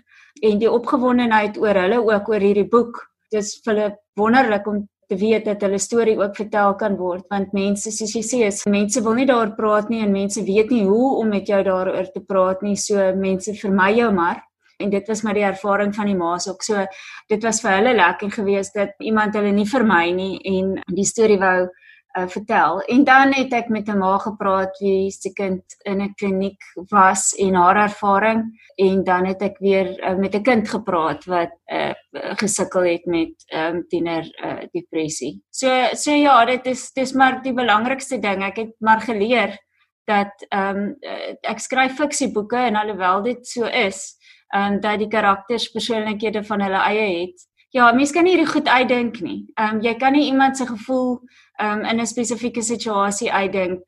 en 0.42 0.58
die 0.60 0.70
opgewondenheid 0.70 1.56
oor 1.60 1.78
hulle 1.84 2.02
ook 2.02 2.28
oor 2.28 2.44
hierdie 2.44 2.68
boek. 2.68 3.06
Dis 3.32 3.56
vir 3.64 3.72
hulle 3.72 3.88
wonderlik 4.16 4.66
om 4.70 4.84
te 5.08 5.16
weet 5.16 5.44
dat 5.46 5.62
hulle 5.62 5.78
storie 5.78 6.16
ook 6.18 6.34
vertel 6.36 6.74
kan 6.80 6.96
word 6.98 7.26
want 7.30 7.52
mense 7.54 7.92
soos 7.94 8.14
jy 8.16 8.22
sê, 8.26 8.40
is, 8.48 8.64
mense 8.66 9.02
wil 9.04 9.14
nie 9.14 9.26
daaroor 9.28 9.54
praat 9.58 9.90
nie 9.90 10.02
en 10.02 10.12
mense 10.14 10.42
weet 10.42 10.72
nie 10.74 10.82
hoe 10.86 11.12
om 11.20 11.30
met 11.30 11.46
jou 11.46 11.62
daaroor 11.62 12.10
te 12.12 12.22
praat 12.26 12.62
nie. 12.66 12.76
So 12.76 13.12
mense 13.14 13.54
vermy 13.60 13.92
jou 14.00 14.10
maar 14.14 14.42
en 14.82 14.90
dit 14.92 15.08
was 15.08 15.22
maar 15.24 15.38
die 15.38 15.46
ervaring 15.46 15.94
van 15.96 16.10
die 16.10 16.18
ma's 16.18 16.48
ook. 16.50 16.62
So 16.62 16.84
dit 17.30 17.42
was 17.44 17.62
vir 17.62 17.78
hulle 17.78 17.94
lekker 17.96 18.34
geweest 18.40 18.74
dat 18.76 18.98
iemand 18.98 19.34
hulle 19.38 19.52
nie 19.54 19.68
vermy 19.68 20.10
nie 20.16 20.32
en 20.56 20.76
die 20.92 21.06
storie 21.06 21.38
wou 21.40 21.68
uh, 22.16 22.28
vertel. 22.28 22.80
En 22.80 23.04
dan 23.04 23.32
het 23.32 23.52
ek 23.52 23.68
met 23.68 23.88
'n 23.88 23.98
ma 23.98 24.18
gepraat 24.18 24.78
wie 24.78 25.10
se 25.10 25.32
kind 25.32 25.62
in 25.82 26.00
'n 26.02 26.14
kliniek 26.14 26.62
was 26.88 27.34
en 27.34 27.54
haar 27.54 27.76
ervaring 27.76 28.44
en 28.76 29.04
dan 29.04 29.24
het 29.24 29.42
ek 29.42 29.58
weer 29.58 29.98
uh, 30.00 30.16
met 30.16 30.34
'n 30.34 30.42
kind 30.42 30.68
gepraat 30.68 31.24
wat 31.24 31.52
uh, 31.66 31.92
gesukkel 32.12 32.82
het 32.82 33.04
met 33.04 33.34
um, 33.54 33.84
tiener 33.88 34.24
uh, 34.44 34.64
depressie. 34.72 35.42
So 35.50 35.88
so 35.92 36.10
ja, 36.10 36.44
dit 36.44 36.66
is 36.66 36.92
dis 36.92 37.12
maar 37.12 37.42
die 37.42 37.54
belangrikste 37.54 38.18
ding. 38.18 38.44
Ek 38.44 38.56
het 38.56 38.74
maar 38.78 39.00
geleer 39.00 39.58
dat 40.04 40.46
ehm 40.48 40.76
um, 40.76 40.96
ek 41.40 41.58
skryf 41.58 41.96
fiksieboeke 41.96 42.56
en 42.56 42.76
alhoewel 42.76 43.22
dit 43.22 43.46
so 43.46 43.64
is, 43.64 44.16
ehm 44.54 44.72
um, 44.72 44.80
dat 44.80 44.98
die 44.98 45.08
karakters 45.08 45.68
persoonlikhede 45.70 46.44
van 46.44 46.60
hulle 46.60 46.82
eie 46.90 47.20
het. 47.20 47.46
Ja, 47.70 47.92
mens 47.92 48.12
kan 48.12 48.24
nie 48.24 48.36
hierdie 48.36 48.52
goed 48.52 48.68
uitdink 48.68 49.20
nie. 49.20 49.44
Ehm 49.54 49.74
um, 49.74 49.80
jy 49.82 49.94
kan 49.94 50.12
nie 50.12 50.28
iemand 50.30 50.56
se 50.56 50.66
gevoel 50.66 51.20
um, 51.62 51.84
in 51.84 52.00
'n 52.00 52.06
spesifieke 52.06 52.62
situasie 52.62 53.32
uitdink. 53.32 53.82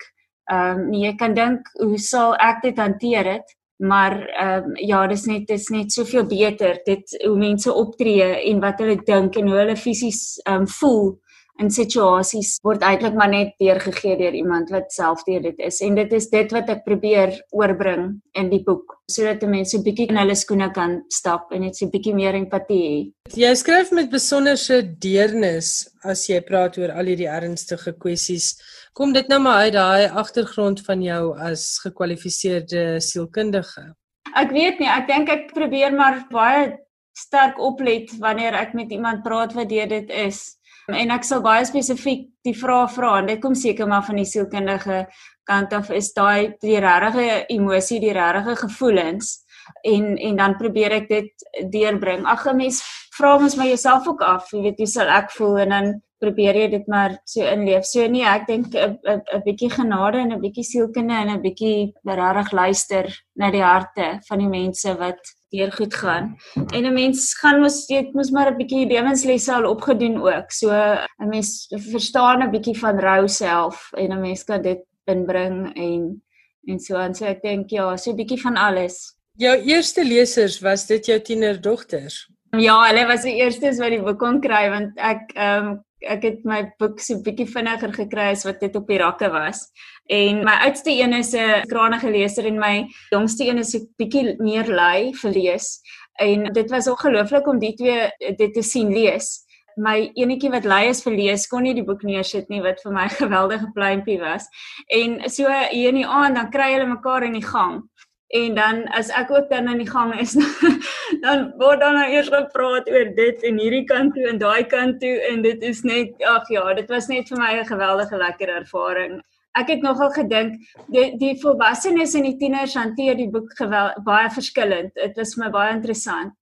Ehm 0.50 0.78
um, 0.78 0.90
nee, 0.90 1.06
jy 1.06 1.14
kan 1.16 1.34
dink 1.34 1.68
hoe 1.80 1.98
sal 1.98 2.34
ek 2.34 2.62
dit 2.62 2.78
hanteer 2.78 3.24
dit? 3.24 3.56
Maar 3.78 4.28
ehm 4.28 4.64
um, 4.64 4.76
ja, 4.76 5.06
dis 5.06 5.24
net 5.26 5.46
dis 5.46 5.68
net 5.68 5.92
soveel 5.92 6.26
beter 6.26 6.80
dit 6.84 7.18
hoe 7.26 7.36
mense 7.36 7.74
optree 7.74 8.24
en 8.50 8.60
wat 8.60 8.78
hulle 8.78 8.96
dink 9.04 9.36
en 9.36 9.48
hoe 9.48 9.58
hulle 9.58 9.76
fisies 9.76 10.40
ehm 10.44 10.60
um, 10.62 10.66
voel 10.66 11.18
in 11.58 11.70
situasies 11.74 12.56
word 12.66 12.84
eintlik 12.86 13.16
maar 13.18 13.30
net 13.32 13.54
deurgegee 13.62 14.16
deur 14.20 14.36
iemand 14.38 14.70
wat 14.74 14.92
self 14.94 15.24
deur 15.26 15.42
dit 15.42 15.58
is 15.68 15.80
en 15.82 15.96
dit 15.98 16.12
is 16.18 16.28
dit 16.30 16.54
wat 16.54 16.70
ek 16.74 16.84
probeer 16.86 17.34
oorbring 17.50 18.06
in 18.38 18.50
die 18.52 18.62
boek 18.66 18.94
sodat 19.10 19.42
mense 19.48 19.76
'n 19.76 19.82
bietjie 19.82 20.08
in 20.12 20.20
hulle 20.20 20.36
skoene 20.36 20.70
kan 20.72 21.02
stap 21.10 21.52
en 21.52 21.62
net 21.66 21.76
so 21.76 21.86
'n 21.86 21.90
bietjie 21.90 22.14
meer 22.14 22.34
empatie 22.34 22.82
hê. 22.84 22.98
Jy 23.34 23.54
skryf 23.54 23.92
met 23.92 24.10
besonderse 24.10 24.82
deernis 24.82 25.88
as 26.04 26.28
jy 26.28 26.40
praat 26.40 26.78
oor 26.78 26.92
al 26.92 27.06
hierdie 27.06 27.28
ernstige 27.28 27.92
kwessies. 27.92 28.54
Kom 28.94 29.12
dit 29.12 29.28
nou 29.28 29.40
maar 29.40 29.64
uit 29.64 29.72
daai 29.72 30.08
agtergrond 30.08 30.80
van 30.80 31.02
jou 31.02 31.38
as 31.38 31.78
gekwalifiseerde 31.82 33.00
sielkundige? 33.00 33.94
Ek 34.36 34.50
weet 34.50 34.78
nie, 34.78 34.88
ek 34.88 35.06
dink 35.08 35.28
ek 35.28 35.54
probeer 35.54 35.92
maar 35.92 36.26
baie 36.30 36.78
sterk 37.18 37.58
oplet 37.58 38.12
wanneer 38.20 38.54
ek 38.54 38.74
met 38.74 38.90
iemand 38.90 39.22
praat 39.22 39.54
wat 39.54 39.68
deur 39.68 39.88
dit 39.88 40.10
is 40.10 40.57
en 40.88 41.10
ek 41.10 41.24
sal 41.24 41.42
baie 41.44 41.64
spesifiek 41.68 42.28
die 42.46 42.54
vraag 42.56 42.94
vra 42.94 43.18
en 43.18 43.28
dit 43.28 43.40
kom 43.42 43.54
seker 43.54 43.88
maar 43.88 44.06
van 44.06 44.16
die 44.16 44.28
sielkundige 44.28 45.04
kant 45.48 45.72
af 45.72 45.90
is 45.90 46.12
daai 46.16 46.54
die 46.62 46.78
regte 46.80 47.44
emosie, 47.52 48.00
die 48.00 48.12
regte 48.16 48.56
gevoelens 48.56 49.38
en 49.84 50.16
en 50.16 50.36
dan 50.36 50.56
probeer 50.56 50.94
ek 51.02 51.08
dit 51.08 51.48
deurbring. 51.72 52.26
Ag, 52.26 52.46
'n 52.46 52.56
mens 52.56 52.82
vra 53.16 53.38
mens 53.38 53.56
maar 53.56 53.66
jouself 53.66 54.08
ook 54.08 54.22
af, 54.22 54.52
jy 54.52 54.62
weet 54.62 54.78
hoe 54.78 54.86
sal 54.86 55.08
ek 55.08 55.30
voel 55.30 55.58
en 55.58 55.68
dan 55.68 56.02
probeer 56.18 56.56
jy 56.56 56.68
dit 56.68 56.86
maar 56.86 57.18
so 57.24 57.42
inleef. 57.46 57.84
So 57.84 58.06
nee, 58.06 58.24
ek 58.24 58.46
dink 58.46 58.74
'n 58.74 58.98
'n 59.04 59.42
bietjie 59.44 59.70
genade 59.70 60.18
en 60.18 60.32
'n 60.32 60.40
bietjie 60.40 60.64
sielkunde 60.64 61.14
en 61.14 61.30
'n 61.30 61.42
bietjie 61.42 61.92
regtig 62.04 62.52
luister 62.52 63.06
na 63.36 63.50
die 63.50 63.62
harte 63.62 64.20
van 64.28 64.38
die 64.38 64.48
mense 64.48 64.94
wat 64.98 65.20
deur 65.50 65.72
goed 65.72 65.94
gaan. 65.94 66.36
En 66.74 66.84
'n 66.84 66.92
mens 66.92 67.34
gaan 67.38 67.60
mos 67.60 67.86
jy 67.88 68.10
moet 68.12 68.30
maar 68.30 68.50
'n 68.50 68.56
bietjie 68.56 68.86
lewenslesse 68.86 69.52
al 69.52 69.70
opgedoen 69.70 70.16
ook. 70.20 70.50
So 70.52 70.70
'n 70.70 71.28
mens 71.28 71.66
verstaan 71.68 72.42
'n 72.42 72.50
bietjie 72.50 72.78
van 72.78 73.00
rou 73.00 73.28
self 73.28 73.92
en 73.92 74.12
'n 74.12 74.20
mens 74.20 74.44
kan 74.44 74.62
dit 74.62 74.82
inbring 75.04 75.76
en 75.76 76.22
en 76.66 76.80
so 76.80 76.96
en 76.96 77.14
so 77.14 77.24
ek 77.24 77.42
dink 77.42 77.70
ja, 77.70 77.96
so 77.96 78.10
'n 78.10 78.16
bietjie 78.16 78.40
van 78.40 78.56
alles. 78.56 79.16
Jou 79.32 79.56
eerste 79.56 80.04
lesers 80.04 80.60
was 80.60 80.86
dit 80.86 81.06
jou 81.06 81.20
tienerdogters? 81.20 82.28
Ja, 82.56 82.86
hulle 82.86 83.06
was 83.06 83.22
die 83.22 83.36
eerstes 83.36 83.78
wat 83.78 83.90
die 83.90 84.02
boek 84.02 84.18
kon 84.18 84.40
kry 84.40 84.68
want 84.70 84.96
ek 84.96 85.32
ehm 85.34 85.66
um, 85.66 85.84
ek 86.00 86.22
het 86.22 86.44
my 86.46 86.60
boek 86.78 87.00
so 87.02 87.18
bietjie 87.24 87.46
vinniger 87.50 87.92
gekry 87.94 88.28
as 88.32 88.44
wat 88.46 88.60
dit 88.62 88.76
op 88.78 88.86
die 88.88 88.98
rakke 89.00 89.30
was. 89.32 89.66
En 90.10 90.44
my 90.46 90.54
oudste 90.66 90.92
een 90.94 91.12
is 91.12 91.34
'n 91.34 91.66
kranige 91.68 92.10
leser 92.10 92.46
en 92.46 92.58
my 92.58 92.86
jongste 93.10 93.48
een 93.48 93.58
is 93.58 93.74
'n 93.74 93.88
bietjie 93.98 94.36
meer 94.38 94.66
lui 94.66 95.12
vir 95.14 95.30
lees. 95.30 95.80
En 96.20 96.52
dit 96.52 96.70
was 96.70 96.88
ongelooflik 96.88 97.46
om 97.46 97.58
die 97.58 97.74
twee 97.74 98.10
dit 98.36 98.54
te 98.54 98.62
sien 98.62 98.92
lees. 98.92 99.44
My 99.76 100.10
enetjie 100.14 100.50
wat 100.50 100.64
lui 100.64 100.88
is 100.88 101.02
vir 101.02 101.12
lees 101.12 101.46
kon 101.46 101.62
nie 101.62 101.74
die 101.74 101.84
boek 101.84 102.02
neersit 102.02 102.48
nie 102.48 102.62
wat 102.62 102.80
vir 102.82 102.92
my 102.92 103.04
'n 103.04 103.18
geweldige 103.24 103.70
pleintjie 103.74 104.20
was. 104.20 104.46
En 104.86 105.30
so 105.30 105.46
hier 105.70 105.88
in 105.88 105.94
die 105.94 106.06
aand 106.06 106.34
dan 106.34 106.50
kry 106.50 106.72
hulle 106.72 106.86
mekaar 106.86 107.22
in 107.22 107.32
die 107.32 107.46
gang 107.46 107.82
en 108.28 108.54
dan 108.54 108.82
as 108.92 109.08
ek 109.08 109.30
ook 109.30 109.48
dan 109.50 109.68
aan 109.68 109.80
die 109.80 109.88
gang 109.88 110.12
is 110.20 110.34
dan 111.24 111.46
word 111.56 111.80
dan 111.80 111.96
nou 111.96 112.08
eers 112.12 112.28
gepraat 112.28 112.90
oor 112.92 113.08
dit 113.16 113.42
en 113.48 113.60
hierdie 113.60 113.86
kant 113.88 114.12
toe 114.14 114.26
en 114.28 114.40
daai 114.42 114.66
kant 114.68 115.00
toe 115.00 115.14
en 115.30 115.42
dit 115.42 115.64
is 115.64 115.80
net 115.82 116.12
ag 116.28 116.50
ja 116.52 116.66
dit 116.76 116.92
was 116.92 117.08
net 117.08 117.28
vir 117.32 117.40
my 117.40 117.52
'n 117.56 117.70
geweldige 117.72 118.20
lekker 118.20 118.48
ervaring. 118.48 119.20
Ek 119.56 119.68
het 119.68 119.82
nogal 119.82 120.12
gedink 120.12 120.60
die 120.92 121.16
die 121.18 121.40
volwassenes 121.40 122.14
en 122.14 122.28
die 122.28 122.36
tieners 122.36 122.74
hanteer 122.74 123.16
die 123.16 123.30
boek 123.30 123.56
gewel, 123.56 123.94
baie 124.04 124.28
verskillend. 124.30 124.92
Dit 124.94 125.16
was 125.16 125.34
vir 125.34 125.44
my 125.44 125.50
baie 125.50 125.72
interessant. 125.72 126.32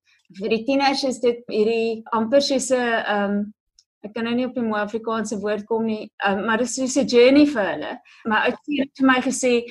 Vir 0.41 0.49
die 0.49 0.65
tieners 0.65 1.05
is 1.05 1.21
dit 1.21 1.39
hierdie 1.47 2.03
amper 2.13 2.43
soos 2.43 2.71
'n 2.71 3.05
um, 3.15 3.55
ek 4.03 4.15
kan 4.15 4.25
nou 4.25 4.35
nie 4.35 4.47
op 4.47 4.55
die 4.55 4.63
mooi 4.63 4.81
Afrikaanse 4.81 5.39
woord 5.39 5.65
kom 5.67 5.87
nie 5.87 6.11
um, 6.27 6.47
maar 6.47 6.59
dit 6.59 6.67
is 6.67 6.75
soos 6.75 6.97
'n 6.97 7.07
journey 7.07 7.47
vir 7.47 7.67
hulle. 7.73 7.99
Maar 8.25 8.49
ek 8.49 8.59
het 8.67 8.91
vir 8.99 9.07
my 9.07 9.21
gesê 9.23 9.63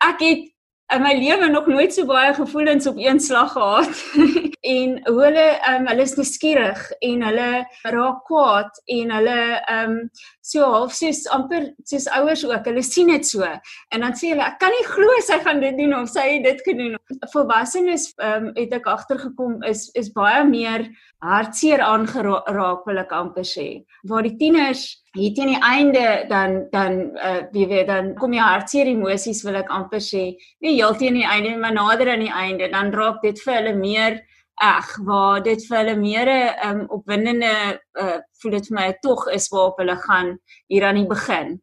ek 0.00 0.20
het 0.20 0.53
in 0.92 1.02
my 1.02 1.14
lewe 1.14 1.48
nog 1.48 1.66
nooit 1.66 1.94
so 1.94 2.04
baie 2.04 2.34
gevoelens 2.34 2.86
op 2.86 2.96
een 2.96 3.20
slag 3.20 3.52
gehad. 3.52 3.88
en 4.64 4.94
hoe 5.06 5.20
hulle 5.20 5.46
um, 5.68 5.86
hulle 5.90 6.04
is 6.08 6.14
nuuskierig 6.16 6.80
en 7.04 7.24
hulle 7.28 7.48
raak 7.92 8.22
kwaad 8.28 8.80
en 8.96 9.12
hulle 9.18 9.38
ehm 9.60 9.92
um, 9.92 9.98
so 10.44 10.64
half 10.74 10.92
soos 10.96 11.22
amper 11.32 11.70
soos 11.88 12.06
ouers 12.18 12.44
ook. 12.44 12.66
Hulle 12.68 12.84
sien 12.84 13.12
dit 13.12 13.26
so 13.28 13.44
en 13.44 14.04
dan 14.06 14.16
sê 14.16 14.32
hulle 14.32 14.46
ek 14.46 14.58
kan 14.62 14.72
nie 14.72 14.86
glo 14.88 15.20
sy 15.26 15.38
gaan 15.44 15.60
dit 15.64 15.76
doen 15.80 15.94
of 16.00 16.10
sy 16.12 16.26
het 16.32 16.48
dit 16.48 16.64
gedoen. 16.68 16.96
Volwassenes 17.32 18.10
ehm 18.16 18.48
um, 18.48 18.52
het 18.56 18.72
ek 18.80 18.90
agtergekom 18.96 19.60
is 19.68 19.90
is 20.00 20.12
baie 20.16 20.44
meer 20.48 20.88
hartseer 21.24 21.80
aangeraak 21.84 22.84
wil 22.88 23.00
ek 23.04 23.12
amper 23.16 23.46
sê. 23.48 23.68
Waar 24.08 24.24
die 24.24 24.36
tieners 24.40 24.84
hier 25.14 25.32
teen 25.36 25.52
die 25.52 25.62
einde 25.62 26.26
dan 26.28 26.64
dan 26.72 27.00
uh 27.20 27.40
wie 27.52 27.84
dan 27.86 28.14
kom 28.20 28.32
jy 28.32 28.44
hartseer 28.44 28.88
emosies 28.90 29.44
wil 29.44 29.60
ek 29.60 29.72
amper 29.72 30.00
sê. 30.00 30.30
Nie 30.64 30.78
heel 30.78 30.96
teen 30.96 31.20
die 31.20 31.28
einde 31.28 31.56
maar 31.60 31.76
nader 31.76 32.14
aan 32.14 32.24
die 32.24 32.32
einde 32.32 32.72
dan 32.72 32.92
raak 32.96 33.20
dit 33.22 33.40
vir 33.44 33.60
hulle 33.60 33.76
meer 33.76 34.22
ag 34.62 34.96
waar 35.06 35.42
dit 35.42 35.66
vir 35.66 35.78
hulle 35.78 35.96
meer 35.96 36.28
'n 36.30 36.70
um, 36.70 36.86
opwindende 36.88 37.80
uh 38.00 38.18
voel 38.40 38.52
dit 38.58 38.66
vir 38.68 38.76
my 38.80 38.88
tog 39.02 39.28
is 39.28 39.48
waarop 39.48 39.78
hulle 39.78 39.96
gaan 39.96 40.38
hier 40.68 40.84
aan 40.84 41.00
die 41.00 41.06
begin. 41.06 41.60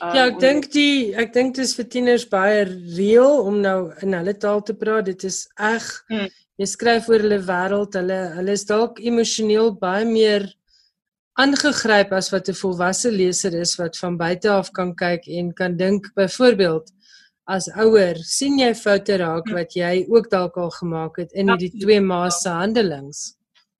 Um, 0.00 0.14
ja, 0.14 0.26
ek 0.26 0.38
dink 0.40 0.70
die 0.72 1.14
ek 1.14 1.32
dink 1.32 1.54
dit 1.54 1.64
is 1.64 1.74
vir 1.74 1.88
tieners 1.88 2.28
baie 2.28 2.64
reëel 2.96 3.42
om 3.44 3.60
nou 3.60 3.92
in 4.02 4.14
hulle 4.14 4.36
taal 4.36 4.62
te 4.62 4.74
praat. 4.74 5.04
Dit 5.04 5.24
is 5.24 5.48
eg 5.58 5.84
hmm 6.08 6.28
jy 6.60 6.66
skryf 6.68 7.06
oor 7.08 7.22
hulle 7.24 7.40
wêreld, 7.40 7.94
hulle 7.96 8.18
hulle 8.36 8.54
is 8.58 8.66
dalk 8.68 8.98
emosioneel 9.00 9.70
baie 9.80 10.04
meer 10.04 10.44
aangegryp 11.40 12.12
as 12.12 12.28
wat 12.34 12.50
'n 12.52 12.60
volwasse 12.62 13.10
leser 13.10 13.54
is 13.56 13.78
wat 13.80 13.96
van 13.96 14.18
buite 14.20 14.50
af 14.52 14.68
kan 14.78 14.92
kyk 14.94 15.28
en 15.38 15.54
kan 15.60 15.76
dink 15.76 16.10
byvoorbeeld 16.14 16.92
as 17.56 17.68
ouer 17.84 18.20
sien 18.26 18.58
jy 18.60 18.70
foute 18.78 19.18
raak 19.22 19.50
wat 19.56 19.76
jy 19.78 20.06
ook 20.08 20.30
dalk 20.30 20.56
al 20.62 20.72
gemaak 20.78 21.20
het 21.24 21.34
in 21.34 21.52
hierdie 21.52 21.74
twee 21.80 22.00
maas 22.00 22.42
se 22.44 22.54
handelings. 22.54 23.28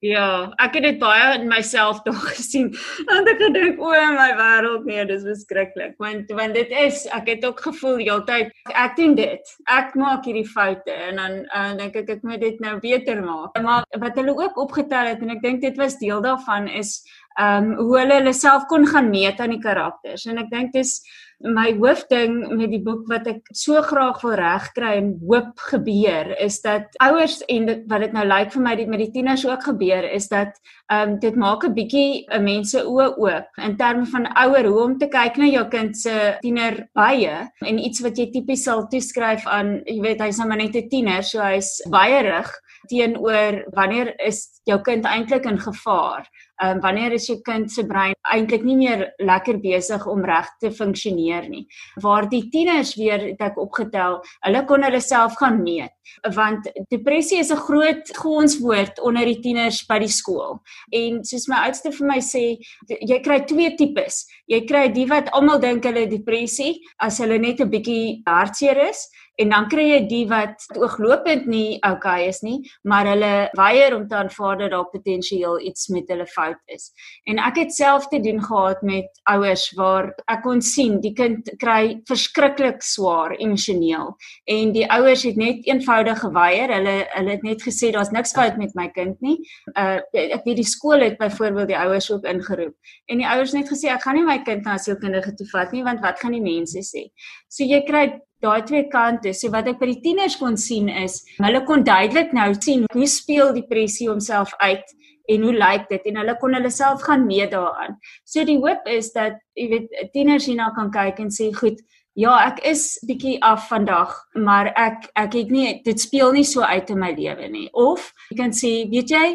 Ja, 0.00 0.48
ek 0.64 0.78
het 0.78 0.84
dit 0.86 1.00
baie 1.00 1.34
in 1.36 1.42
myself 1.50 1.98
tog 2.06 2.20
gesien. 2.32 2.70
Want 3.08 3.28
ek 3.28 3.42
gedink 3.42 3.82
o, 3.84 3.90
my 4.16 4.30
wêreld 4.38 4.86
nee, 4.88 5.02
dis 5.04 5.26
beskruiklik. 5.28 5.92
Want 6.00 6.32
want 6.38 6.56
dit 6.56 6.72
is, 6.86 7.02
ek 7.12 7.28
het 7.28 7.44
ook 7.44 7.60
gevoel 7.68 8.00
heeltyd 8.00 8.54
ek 8.72 8.96
doen 8.96 9.12
dit. 9.18 9.52
Ek 9.68 9.92
maak 10.00 10.24
hierdie 10.24 10.46
foute 10.48 10.94
en 11.10 11.20
dan 11.20 11.36
uh, 11.52 11.72
dink 11.76 12.00
ek 12.00 12.14
ek 12.16 12.24
moet 12.24 12.40
dit 12.40 12.62
nou 12.64 12.78
beter 12.80 13.20
maak. 13.26 13.60
Maar 13.60 13.84
wat 14.00 14.16
hulle 14.16 14.38
ook 14.40 14.62
opgetel 14.64 15.12
het 15.12 15.20
en 15.20 15.36
ek 15.36 15.44
dink 15.44 15.60
dit 15.66 15.76
was 15.80 16.00
deel 16.00 16.24
daarvan 16.24 16.70
is 16.80 17.02
ehm 17.38 17.72
um, 17.72 17.74
hoe 17.86 17.98
hulle 17.98 18.14
hulle 18.20 18.32
self 18.32 18.66
kon 18.66 18.86
gaan 18.86 19.10
meet 19.10 19.40
aan 19.40 19.54
die 19.54 19.62
karakters. 19.62 20.26
En 20.26 20.38
ek 20.38 20.50
dink 20.50 20.72
dis 20.72 21.00
my 21.40 21.70
hoofding 21.78 22.34
met 22.52 22.68
die 22.68 22.82
boek 22.84 23.06
wat 23.08 23.28
ek 23.30 23.46
so 23.56 23.80
graag 23.84 24.18
wil 24.20 24.34
regkry 24.36 24.90
en 24.98 25.14
hoop 25.24 25.62
gebeur 25.70 26.34
is 26.36 26.58
dat 26.60 26.92
ouers 27.00 27.38
en 27.48 27.68
dit, 27.70 27.86
wat 27.88 28.04
dit 28.04 28.12
nou 28.12 28.26
lyk 28.28 28.52
vir 28.52 28.64
my 28.66 28.74
dit 28.76 28.90
met 28.92 29.00
die 29.00 29.10
tieners 29.14 29.46
ook 29.48 29.64
gebeur 29.70 30.04
is 30.04 30.28
dat 30.28 30.52
ehm 30.90 31.14
um, 31.14 31.18
dit 31.22 31.36
maak 31.36 31.64
'n 31.64 31.74
bietjie 31.74 32.26
'n 32.28 32.44
mense 32.44 32.76
oë 32.76 33.08
oop 33.16 33.48
in 33.64 33.76
terme 33.76 34.06
van 34.06 34.28
ouer 34.44 34.66
hoe 34.68 34.82
om 34.84 34.98
te 34.98 35.08
kyk 35.08 35.36
na 35.38 35.46
jou 35.46 35.64
kind 35.68 35.96
se 35.96 36.36
tiener 36.42 36.88
baie 36.94 37.48
en 37.64 37.78
iets 37.78 38.00
wat 38.00 38.18
jy 38.18 38.30
tipies 38.30 38.64
sal 38.64 38.88
toeskryf 38.88 39.46
aan 39.46 39.80
jy 39.86 40.00
weet 40.00 40.20
hy's 40.20 40.38
nou 40.38 40.48
maar 40.48 40.58
net 40.58 40.76
'n 40.76 40.88
tiener 40.88 41.22
so 41.22 41.40
hy's 41.40 41.80
baie 41.88 42.20
rig 42.22 42.52
teenoor 42.88 43.64
wanneer 43.76 44.14
is 44.26 44.60
jou 44.64 44.80
kind 44.82 45.04
eintlik 45.04 45.44
in 45.44 45.58
gevaar 45.58 46.28
ehm 46.60 46.76
um, 46.76 46.80
wanneer 46.80 47.12
is 47.12 47.26
jou 47.26 47.38
kind 47.40 47.70
se 47.72 47.86
brein 47.88 48.14
eintlik 48.34 48.64
nie 48.64 48.76
meer 48.76 49.06
lekker 49.18 49.60
besig 49.62 50.04
om 50.06 50.24
reg 50.28 50.48
te 50.60 50.70
funksioneer 50.70 51.48
nie. 51.48 51.64
Waar 52.04 52.28
die 52.28 52.42
tieners 52.52 52.92
weer 53.00 53.22
het 53.30 53.40
ek 53.40 53.56
opgetel, 53.62 54.18
hulle 54.44 54.62
kon 54.68 54.84
hulle 54.84 55.00
self 55.00 55.38
gaan 55.40 55.62
meet 55.64 55.96
want 56.34 56.66
depressie 56.90 57.38
is 57.38 57.52
'n 57.52 57.56
groot 57.56 58.10
gonswoord 58.16 59.00
onder 59.00 59.24
die 59.24 59.40
tieners 59.40 59.86
by 59.86 59.98
die 59.98 60.08
skool. 60.08 60.60
En 60.92 61.24
soos 61.24 61.46
my 61.48 61.56
oudste 61.66 61.92
vir 61.92 62.06
my 62.06 62.18
sê, 62.18 62.58
jy 62.88 63.20
kry 63.22 63.40
twee 63.46 63.76
tipes. 63.76 64.26
Jy 64.48 64.66
kry 64.66 64.88
die 64.88 65.06
wat 65.06 65.30
almal 65.32 65.60
dink 65.60 65.84
hulle 65.84 66.06
depressie 66.10 66.80
as 66.98 67.18
hulle 67.18 67.38
net 67.38 67.60
'n 67.60 67.70
bietjie 67.70 68.22
hartseer 68.26 68.88
is 68.88 69.08
en 69.40 69.52
dan 69.54 69.68
kry 69.72 69.86
jy 69.88 70.00
die 70.10 70.24
wat 70.28 70.66
ooglopend 70.76 71.46
nie 71.50 71.78
okay 71.86 72.28
is 72.28 72.42
nie, 72.44 72.58
maar 72.84 73.08
hulle 73.08 73.32
weier 73.58 73.96
om 73.96 74.06
te 74.08 74.18
aanvaar 74.18 74.58
dat 74.60 74.74
daar 74.74 74.88
potensieel 74.92 75.58
iets 75.64 75.88
met 75.94 76.08
hulle 76.12 76.26
fout 76.28 76.60
is. 76.74 76.90
En 77.30 77.40
ek 77.42 77.62
het 77.62 77.74
self 77.74 78.08
te 78.12 78.20
doen 78.20 78.42
gehad 78.44 78.82
met 78.86 79.22
ouers 79.32 79.66
waar 79.78 80.10
ek 80.30 80.44
kon 80.44 80.60
sien 80.64 80.98
die 81.04 81.14
kind 81.16 81.48
kry 81.62 81.96
verskriklik 82.10 82.84
swaar 82.84 83.34
emosioneel 83.38 84.14
en 84.50 84.74
die 84.76 84.86
ouers 84.92 85.24
het 85.28 85.40
net 85.40 85.66
eenvoudig 85.68 86.20
geweier. 86.24 86.74
Hulle 86.76 86.96
hulle 87.14 87.36
het 87.36 87.44
net 87.46 87.64
gesê 87.64 87.92
daar's 87.94 88.12
niks 88.14 88.34
fout 88.36 88.60
met 88.60 88.76
my 88.78 88.90
kind 88.94 89.20
nie. 89.24 89.38
Uh 89.74 89.98
ek 90.12 90.44
weet 90.46 90.60
die 90.60 90.68
skool 90.68 91.00
het 91.04 91.18
byvoorbeeld 91.20 91.72
die 91.72 91.80
ouers 91.80 92.10
ook 92.12 92.26
ingeroep 92.28 92.74
en 93.10 93.20
die 93.22 93.28
ouers 93.28 93.54
net 93.56 93.70
gesê 93.70 93.90
ek 93.92 94.04
gaan 94.04 94.18
nie 94.18 94.26
my 94.26 94.40
kind 94.44 94.66
na 94.68 94.76
sielkundige 94.80 95.34
toe 95.38 95.48
vat 95.52 95.72
nie 95.72 95.84
want 95.86 96.02
wat 96.04 96.20
gaan 96.20 96.36
die 96.36 96.44
mense 96.44 96.84
sê. 96.84 97.08
So 97.48 97.64
jy 97.64 97.82
kry 97.88 98.08
daai 98.42 98.62
twee 98.66 98.86
kante. 98.92 99.34
So 99.36 99.52
wat 99.54 99.68
ek 99.70 99.80
by 99.80 99.90
die 99.92 100.00
tieners 100.04 100.38
kon 100.40 100.56
sien 100.60 100.88
is, 100.88 101.20
hulle 101.40 101.62
kon 101.68 101.84
duidelik 101.86 102.34
nou 102.36 102.52
sien 102.56 102.86
hoe 102.94 103.08
speel 103.10 103.54
depressie 103.56 104.08
homself 104.10 104.54
uit 104.64 104.96
en 105.30 105.46
hoe 105.46 105.54
lyk 105.54 105.86
dit 105.90 106.10
en 106.10 106.20
hulle 106.22 106.34
kon 106.40 106.56
hulle 106.56 106.72
self 106.74 107.04
gaan 107.06 107.26
meet 107.28 107.52
daaraan. 107.54 107.96
So 108.24 108.44
die 108.48 108.58
hoop 108.62 108.88
is 108.90 109.12
dat 109.16 109.38
jy 109.58 109.68
weet 109.74 110.12
tieners 110.14 110.48
hierna 110.50 110.70
kan 110.76 110.90
kyk 110.94 111.20
en 111.22 111.30
sê 111.34 111.50
goed, 111.54 111.78
ja, 112.18 112.34
ek 112.48 112.64
is 112.66 112.98
bietjie 113.06 113.36
af 113.46 113.68
vandag, 113.70 114.16
maar 114.34 114.72
ek 114.74 115.06
ek 115.20 115.36
het 115.38 115.52
nie 115.54 115.76
dit 115.86 116.00
speel 116.00 116.34
nie 116.34 116.46
so 116.48 116.66
uit 116.66 116.90
in 116.90 117.00
my 117.00 117.12
lewe 117.16 117.48
nie. 117.52 117.68
Of 117.72 118.10
jy 118.30 118.40
kan 118.40 118.56
sê, 118.56 118.72
weet 118.90 119.14
jy, 119.14 119.26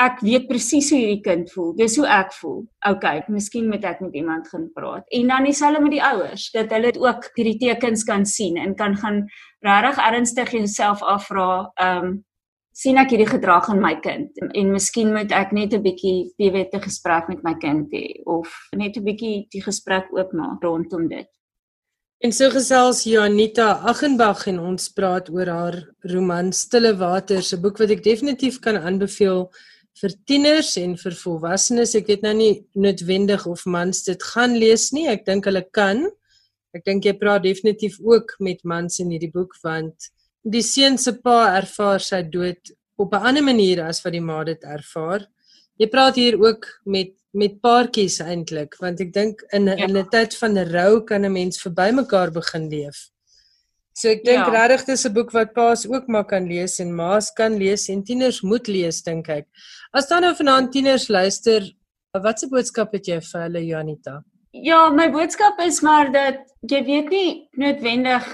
ek 0.00 0.20
weet 0.26 0.48
presies 0.48 0.90
hoe 0.90 0.98
hierdie 0.98 1.22
kind 1.22 1.50
voel. 1.52 1.72
Dis 1.78 1.96
hoe 2.00 2.06
ek 2.10 2.32
voel. 2.40 2.64
OK, 2.90 3.04
miskien 3.30 3.68
moet 3.70 3.84
ek 3.84 4.00
met 4.00 4.14
iemand 4.18 4.48
gaan 4.50 4.68
praat. 4.74 5.06
En 5.14 5.28
dan 5.30 5.44
dieselfde 5.46 5.82
met 5.82 5.94
die 5.94 6.02
ouers, 6.02 6.50
dat 6.50 6.70
hulle 6.74 6.92
ook 6.98 7.30
hierdie 7.36 7.58
tekens 7.58 8.04
kan 8.04 8.26
sien 8.26 8.56
en 8.58 8.74
kan 8.74 8.96
gaan 8.96 9.24
regtig 9.62 10.02
ernstig 10.02 10.50
jouself 10.50 11.02
afvra, 11.02 11.70
ehm 11.74 12.04
um, 12.04 12.14
sien 12.74 12.98
ek 12.98 13.12
hierdie 13.14 13.30
gedrag 13.30 13.68
in 13.70 13.78
my 13.78 13.92
kind 14.02 14.40
en, 14.42 14.48
en 14.50 14.72
miskien 14.74 15.12
moet 15.14 15.30
ek 15.30 15.52
net 15.54 15.74
'n 15.76 15.82
bietjie 15.84 16.32
weet 16.38 16.74
'n 16.74 16.82
gesprek 16.82 17.28
met 17.30 17.44
my 17.46 17.54
kind 17.62 17.86
hê 17.94 18.18
of 18.26 18.50
net 18.74 18.96
'n 18.96 19.04
bietjie 19.04 19.46
die 19.54 19.62
gesprek 19.62 20.10
oopmaak 20.10 20.58
rondom 20.62 21.06
dit. 21.08 21.28
En 22.18 22.32
so 22.32 22.50
gesels 22.50 23.04
Janita 23.04 23.78
Aghenbach 23.84 24.46
en 24.48 24.58
ons 24.58 24.88
praat 24.88 25.30
oor 25.30 25.46
haar 25.46 25.76
roman 26.02 26.52
Stille 26.52 26.96
Waters, 26.96 27.52
'n 27.54 27.62
boek 27.62 27.78
wat 27.78 27.90
ek 27.90 28.02
definitief 28.02 28.58
kan 28.60 28.76
aanbeveel 28.76 29.50
vir 30.00 30.14
tieners 30.26 30.76
en 30.80 30.96
vir 30.98 31.14
volwassenes. 31.18 31.94
Ek 31.94 32.08
weet 32.10 32.22
nou 32.26 32.34
nie 32.34 32.52
noodwendig 32.74 33.46
of 33.46 33.64
mans 33.66 34.02
dit 34.08 34.22
gaan 34.34 34.56
lees 34.58 34.90
nie. 34.92 35.06
Ek 35.08 35.24
dink 35.26 35.46
hulle 35.46 35.62
kan. 35.72 36.04
Ek 36.74 36.84
dink 36.86 37.06
jy 37.06 37.14
praat 37.18 37.44
definitief 37.44 38.00
ook 38.02 38.34
met 38.40 38.64
mans 38.64 38.98
in 39.00 39.12
hierdie 39.14 39.32
boek 39.32 39.54
want 39.62 40.10
die 40.44 40.62
seun 40.62 40.98
se 41.00 41.14
pa 41.24 41.54
ervaar 41.60 42.02
sy 42.02 42.22
dood 42.22 42.74
op 42.98 43.14
'n 43.14 43.26
ander 43.30 43.42
manier 43.42 43.82
as 43.82 44.02
wat 44.04 44.12
die 44.12 44.20
ma 44.20 44.44
dit 44.44 44.62
ervaar. 44.62 45.26
Jy 45.78 45.86
praat 45.86 46.16
hier 46.16 46.38
ook 46.38 46.66
met 46.84 47.14
met 47.34 47.60
paartjies 47.60 48.20
eintlik 48.22 48.76
want 48.78 49.00
ek 49.00 49.12
dink 49.12 49.42
in 49.52 49.66
ja. 49.66 49.74
in 49.74 49.96
'n 49.96 50.08
tyd 50.10 50.34
van 50.34 50.58
rou 50.58 51.04
kan 51.04 51.24
'n 51.24 51.32
mens 51.32 51.62
verby 51.62 51.90
mekaar 51.90 52.30
begin 52.30 52.68
leef. 52.68 53.10
So 53.94 54.10
ek 54.10 54.24
dink 54.26 54.42
ja. 54.42 54.50
regtig 54.50 54.86
dis 54.86 55.06
'n 55.06 55.14
boek 55.14 55.30
wat 55.32 55.54
paas 55.54 55.86
ook 55.86 56.08
maar 56.08 56.24
kan 56.24 56.48
lees 56.50 56.80
en 56.80 56.94
ma's 56.94 57.30
kan 57.30 57.58
lees 57.58 57.88
en 57.88 58.02
tieners 58.02 58.42
moet 58.42 58.68
lees 58.68 59.02
dink 59.02 59.28
ek. 59.28 59.46
As 59.94 60.08
dan 60.08 60.22
nou 60.22 60.34
vanaand 60.34 60.72
tieners 60.72 61.08
luister, 61.08 61.62
watse 62.22 62.48
boodskap 62.50 62.92
het 62.92 63.06
jy 63.06 63.20
vir 63.20 63.40
hulle 63.46 63.62
Janita? 63.62 64.22
Ja, 64.54 64.90
my 64.90 65.08
boodskap 65.10 65.58
is 65.60 65.80
maar 65.82 66.12
dat 66.12 66.42
jy 66.62 66.82
weet 66.86 67.08
nie 67.10 67.30
noodwendig 67.58 68.26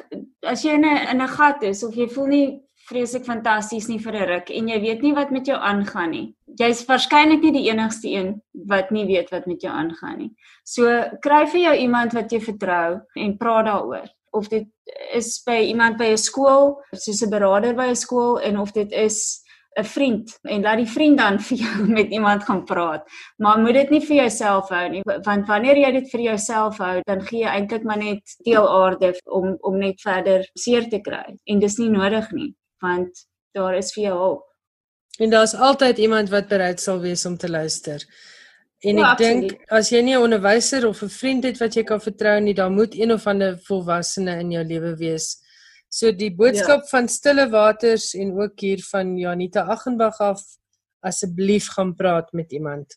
as 0.44 0.64
jy 0.64 0.74
in 0.74 0.84
'n 0.84 1.08
in 1.12 1.22
'n 1.22 1.28
gat 1.28 1.62
is 1.62 1.84
of 1.84 1.94
jy 1.94 2.08
voel 2.08 2.26
nie 2.26 2.60
vreeslik 2.88 3.24
fantasties 3.24 3.88
nie 3.88 3.98
vir 3.98 4.14
'n 4.16 4.28
ruk 4.28 4.50
en 4.50 4.68
jy 4.68 4.80
weet 4.80 5.02
nie 5.02 5.14
wat 5.14 5.30
met 5.30 5.46
jou 5.46 5.56
aangaan 5.56 6.10
nie. 6.10 6.34
Jy's 6.58 6.84
waarskynlik 6.86 7.42
nie 7.42 7.52
die 7.52 7.70
enigste 7.70 8.08
een 8.08 8.42
wat 8.66 8.90
nie 8.90 9.06
weet 9.06 9.30
wat 9.30 9.46
met 9.46 9.62
jou 9.62 9.72
aangaan 9.72 10.18
nie. 10.18 10.30
So 10.64 10.84
kry 11.22 11.46
vir 11.46 11.60
jou 11.60 11.74
iemand 11.76 12.12
wat 12.12 12.32
jy 12.32 12.40
vertrou 12.40 13.00
en 13.16 13.38
praat 13.38 13.66
daaroor. 13.66 14.08
Of 14.32 14.48
dit 14.48 14.66
is 15.12 15.42
by 15.46 15.60
iemand 15.66 15.98
by 15.98 16.12
'n 16.12 16.18
skool, 16.18 16.80
soos 16.94 17.22
'n 17.22 17.30
beraader 17.30 17.74
by 17.74 17.88
'n 17.90 17.96
skool 17.96 18.40
en 18.40 18.58
of 18.58 18.72
dit 18.72 18.92
is 18.92 19.42
'n 19.78 19.84
vriend 19.84 20.38
en 20.42 20.62
laat 20.62 20.76
die 20.76 20.92
vriend 20.92 21.18
dan 21.18 21.40
vir 21.48 21.58
jou 21.58 21.86
met 21.88 22.10
iemand 22.10 22.44
gaan 22.44 22.64
praat. 22.64 23.02
Maar 23.36 23.58
moet 23.58 23.74
dit 23.74 23.90
nie 23.90 24.00
vir 24.06 24.16
jouself 24.16 24.68
hou 24.68 24.88
nie, 24.88 25.02
want 25.04 25.46
wanneer 25.46 25.76
jy 25.76 25.92
dit 25.92 26.10
vir 26.10 26.20
jouself 26.20 26.78
hou, 26.78 27.00
dan 27.06 27.20
gee 27.22 27.44
jy 27.44 27.48
eintlik 27.48 27.84
maar 27.84 27.98
net 27.98 28.36
deel 28.44 28.68
aarde 28.68 29.14
om 29.24 29.56
om 29.60 29.78
net 29.78 30.00
verder 30.00 30.48
seer 30.54 30.88
te 30.88 31.00
kry. 31.00 31.36
En 31.44 31.58
dis 31.58 31.78
nie 31.78 31.90
nodig 31.90 32.32
nie 32.32 32.54
want 32.80 33.26
daar 33.52 33.74
is 33.76 33.92
vir 33.92 34.04
jou 34.04 34.18
hulp. 34.18 34.44
En 35.20 35.30
daar's 35.30 35.54
altyd 35.54 35.98
iemand 35.98 36.30
wat 36.30 36.48
bereid 36.48 36.80
sal 36.80 37.00
wees 37.00 37.26
om 37.26 37.36
te 37.36 37.50
luister. 37.50 38.06
En 38.80 38.96
ja, 38.96 39.12
ek 39.12 39.18
dink 39.18 39.66
as 39.68 39.90
jy 39.92 40.00
nie 40.02 40.16
'n 40.16 40.24
onderwyser 40.24 40.86
of 40.88 41.02
'n 41.02 41.12
vriend 41.12 41.44
het 41.44 41.58
wat 41.60 41.74
jy 41.76 41.84
kan 41.84 42.00
vertrou 42.00 42.40
nie, 42.40 42.54
dan 42.54 42.74
moet 42.74 42.94
een 42.94 43.12
of 43.12 43.26
ander 43.26 43.58
volwassene 43.58 44.40
in 44.40 44.50
jou 44.50 44.64
lewe 44.64 44.96
wees. 44.96 45.36
So 45.88 46.12
die 46.12 46.30
boodskap 46.30 46.82
ja. 46.82 46.88
van 46.88 47.08
Stille 47.08 47.50
Waters 47.50 48.14
en 48.14 48.32
ook 48.40 48.60
hier 48.60 48.82
van 48.90 49.16
Janita 49.18 49.60
Aghenbach 49.66 50.18
af 50.18 50.40
asseblief 51.00 51.68
gaan 51.68 51.94
praat 51.94 52.32
met 52.32 52.52
iemand. 52.52 52.96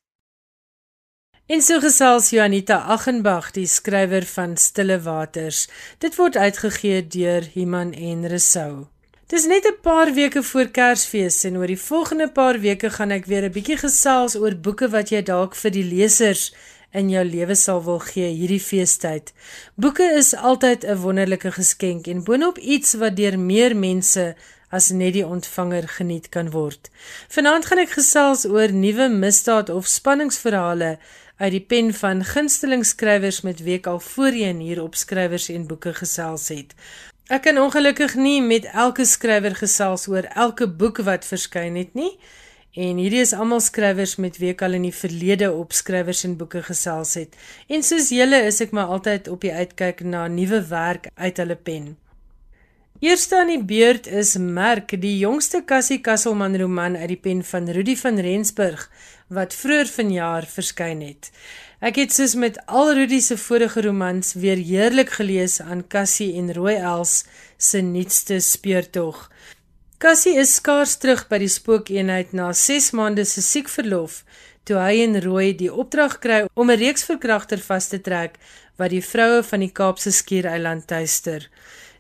En 1.46 1.62
so 1.62 1.80
gesels 1.80 2.30
Janita 2.30 2.78
Aghenbach, 2.88 3.52
die 3.52 3.68
skrywer 3.68 4.24
van 4.24 4.58
Stille 4.58 5.02
Waters. 5.02 5.68
Dit 6.00 6.16
word 6.16 6.38
uitgegee 6.38 7.08
deur 7.08 7.50
Iman 7.54 7.94
en 7.94 8.28
Resou. 8.28 8.93
Dis 9.34 9.48
net 9.50 9.66
'n 9.66 9.82
paar 9.82 10.14
weke 10.14 10.44
voor 10.44 10.68
Kersfees 10.78 11.44
en 11.44 11.58
oor 11.58 11.68
die 11.68 11.86
volgende 11.90 12.28
paar 12.30 12.60
weke 12.60 12.90
gaan 12.90 13.12
ek 13.12 13.26
weer 13.26 13.46
'n 13.46 13.56
bietjie 13.56 13.78
gesels 13.78 14.36
oor 14.36 14.56
boeke 14.66 14.88
wat 14.90 15.10
jy 15.10 15.22
dalk 15.24 15.56
vir 15.56 15.72
die 15.72 15.84
lesers 15.84 16.54
in 16.92 17.10
jou 17.10 17.24
lewe 17.26 17.56
sal 17.56 17.82
wil 17.84 18.00
gee 18.00 18.30
hierdie 18.30 18.62
feestyd. 18.62 19.34
Boeke 19.76 20.06
is 20.22 20.36
altyd 20.36 20.86
'n 20.86 21.02
wonderlike 21.02 21.52
geskenk 21.52 22.08
en 22.08 22.24
boonop 22.24 22.58
iets 22.58 22.94
wat 22.94 23.16
deur 23.16 23.40
meer 23.40 23.76
mense 23.76 24.36
as 24.70 24.90
net 24.90 25.14
die 25.14 25.26
ontvanger 25.26 25.88
geniet 25.88 26.30
kan 26.30 26.52
word. 26.52 26.92
Vanaand 27.30 27.66
gaan 27.66 27.80
ek 27.80 27.98
gesels 27.98 28.46
oor 28.46 28.72
nuwe 28.72 29.10
misdaad 29.10 29.70
of 29.70 29.88
spanningsverhale 29.88 31.00
uit 31.38 31.52
die 31.52 31.66
pen 31.72 31.94
van 31.94 32.24
gunsteling 32.24 32.86
skrywers 32.86 33.42
met 33.42 33.64
wie 33.64 33.76
ek 33.76 33.88
al 33.88 34.00
voorheen 34.00 34.60
hier 34.60 34.84
op 34.84 34.96
skrywers 34.96 35.50
en 35.50 35.68
boeke 35.68 35.94
gesels 35.94 36.48
het. 36.48 36.76
Ek 37.32 37.46
kan 37.46 37.56
ongelukkig 37.56 38.18
nie 38.20 38.42
met 38.44 38.66
elke 38.76 39.06
skrywer 39.08 39.54
gesels 39.56 40.10
oor 40.12 40.26
elke 40.36 40.66
boek 40.68 40.98
wat 41.08 41.24
verskyn 41.24 41.78
het 41.80 41.94
nie. 41.96 42.12
En 42.76 42.98
hierdie 43.00 43.22
is 43.24 43.32
almal 43.32 43.62
skrywers 43.64 44.18
met 44.20 44.42
wie 44.42 44.50
ek 44.52 44.64
al 44.66 44.76
in 44.76 44.90
die 44.90 44.96
verlede 44.96 45.48
op 45.56 45.72
skrywers 45.72 46.26
en 46.28 46.36
boeke 46.36 46.66
gesels 46.68 47.14
het. 47.16 47.38
En 47.72 47.86
soos 47.86 48.10
julle 48.12 48.42
is 48.50 48.60
ek 48.66 48.76
maar 48.76 48.92
altyd 48.92 49.30
op 49.32 49.40
die 49.46 49.54
uitkyk 49.54 50.04
na 50.04 50.26
nuwe 50.28 50.60
werk 50.68 51.08
uit 51.16 51.40
hulle 51.40 51.56
pen. 51.56 51.94
Eerste 53.00 53.40
aan 53.40 53.54
die 53.54 53.64
beurt 53.64 54.08
is 54.08 54.36
Merk, 54.40 54.92
die 55.00 55.18
jongste 55.20 55.64
Cassie 55.68 56.02
Kasselman 56.04 56.58
roman 56.60 56.98
uit 57.00 57.10
die 57.16 57.22
pen 57.24 57.44
van 57.44 57.72
Rudy 57.72 57.96
van 58.00 58.20
Rensburg 58.20 58.90
wat 59.34 59.56
vroeër 59.56 59.90
vanjaar 59.92 60.48
verskyn 60.48 61.02
het. 61.04 61.32
Ek 61.84 61.98
het 62.00 62.14
soos 62.16 62.32
met 62.40 62.56
al 62.72 62.94
Rudy 62.96 63.18
se 63.20 63.36
vorige 63.36 63.82
romans 63.84 64.30
weer 64.40 64.56
heerlik 64.56 65.10
gelees 65.18 65.58
aan 65.60 65.82
Cassie 65.92 66.30
en 66.40 66.54
Rooi 66.56 66.78
Els 66.80 67.26
se 67.58 67.82
nuutste 67.84 68.38
speurtog. 68.40 69.26
Cassie 70.00 70.38
is 70.40 70.54
skaars 70.56 70.94
terug 71.04 71.26
by 71.28 71.42
die 71.44 71.52
spookeenheid 71.52 72.32
na 72.32 72.54
6 72.56 72.94
maande 72.96 73.28
se 73.28 73.44
siekverlof 73.44 74.22
toe 74.64 74.80
hy 74.80 75.04
en 75.04 75.20
Rooi 75.28 75.50
die 75.60 75.68
opdrag 75.68 76.22
kry 76.24 76.40
om 76.56 76.72
'n 76.72 76.80
reeks 76.80 77.04
verkragter 77.04 77.60
vas 77.60 77.92
te 77.92 78.00
trek 78.00 78.40
wat 78.80 78.96
die 78.96 79.04
vroue 79.04 79.44
van 79.44 79.60
die 79.60 79.74
Kaapse 79.82 80.12
skiereiland 80.12 80.88
tuister. 80.88 81.50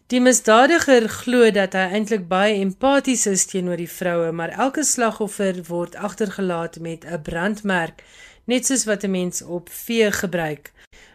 Die 0.07 0.21
misdadiger 0.21 1.09
glo 1.09 1.51
dat 1.51 1.73
hy 1.73 1.85
eintlik 1.97 2.27
baie 2.29 2.55
empaties 2.55 3.25
is 3.27 3.45
teenoor 3.45 3.77
die 3.77 3.89
vroue, 3.99 4.31
maar 4.31 4.55
elke 4.65 4.83
slagoffer 4.83 5.59
word 5.67 5.95
agtergelaat 5.95 6.79
met 6.79 7.03
'n 7.03 7.21
brandmerk 7.21 8.03
net 8.45 8.65
soos 8.65 8.85
wat 8.85 9.03
'n 9.03 9.11
mens 9.11 9.41
op 9.41 9.69
vee 9.69 10.11
gebruik. 10.11 10.71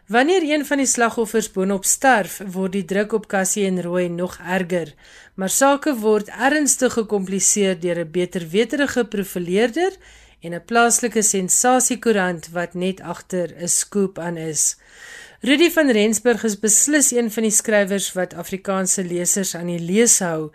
Wanneer 0.09 0.43
een 0.43 0.67
van 0.67 0.77
die 0.77 0.87
slagoffers 0.87 1.51
boonop 1.53 1.85
sterf, 1.85 2.41
word 2.53 2.73
die 2.73 2.85
druk 2.85 3.13
op 3.13 3.27
Cassie 3.29 3.67
en 3.67 3.83
Roy 3.83 4.07
nog 4.07 4.39
erger, 4.39 4.95
maar 5.35 5.51
sake 5.51 5.93
word 5.95 6.29
ernstig 6.29 6.93
gekompliseer 6.93 7.81
deur 7.81 7.99
'n 7.99 8.11
beter 8.11 8.49
weterige 8.49 9.05
profileerder 9.05 9.93
en 10.41 10.55
'n 10.55 10.65
plaaslike 10.65 11.23
sensasiekoerant 11.23 12.49
wat 12.57 12.75
net 12.75 13.01
agter 13.01 13.55
'n 13.63 13.69
skoop 13.69 14.19
aan 14.19 14.37
is. 14.37 14.77
Rudy 15.41 15.71
van 15.71 15.87
Rensburg 15.91 16.43
is 16.43 16.57
beslis 16.59 17.13
een 17.15 17.29
van 17.31 17.45
die 17.47 17.53
skrywers 17.55 18.09
wat 18.17 18.33
Afrikaanse 18.35 19.05
lesers 19.07 19.53
aan 19.55 19.69
die 19.71 19.79
lees 19.79 20.17
hou 20.19 20.49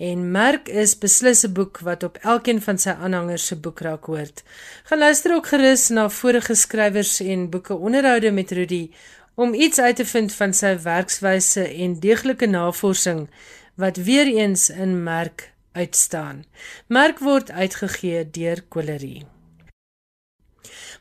en 0.00 0.22
Merk 0.32 0.70
is 0.82 0.94
beslis 0.96 1.42
'n 1.44 1.52
boek 1.52 1.80
wat 1.84 2.02
op 2.02 2.16
elkeen 2.24 2.62
van 2.64 2.78
sy 2.78 2.88
aanhangers 2.88 3.46
se 3.46 3.56
boekrak 3.56 4.04
hoort. 4.04 4.42
Gaan 4.84 4.98
luister 4.98 5.34
ook 5.34 5.46
gerus 5.46 5.88
na 5.88 6.08
vorige 6.08 6.54
skrywers 6.54 7.20
en 7.20 7.50
boeke 7.50 7.74
onderhoude 7.74 8.30
met 8.30 8.50
Rudy 8.50 8.90
om 9.34 9.54
iets 9.54 9.78
uit 9.78 9.96
te 9.96 10.06
vind 10.06 10.32
van 10.32 10.54
sy 10.54 10.78
werkswyse 10.82 11.68
en 11.68 12.00
deeglike 12.00 12.46
navorsing 12.46 13.28
wat 13.74 13.96
weer 13.96 14.26
eens 14.26 14.70
in 14.70 15.02
Merk 15.02 15.52
uitstaan. 15.72 16.44
Merk 16.86 17.18
word 17.18 17.50
uitgegee 17.50 18.30
deur 18.30 18.62
Kolerie. 18.68 19.39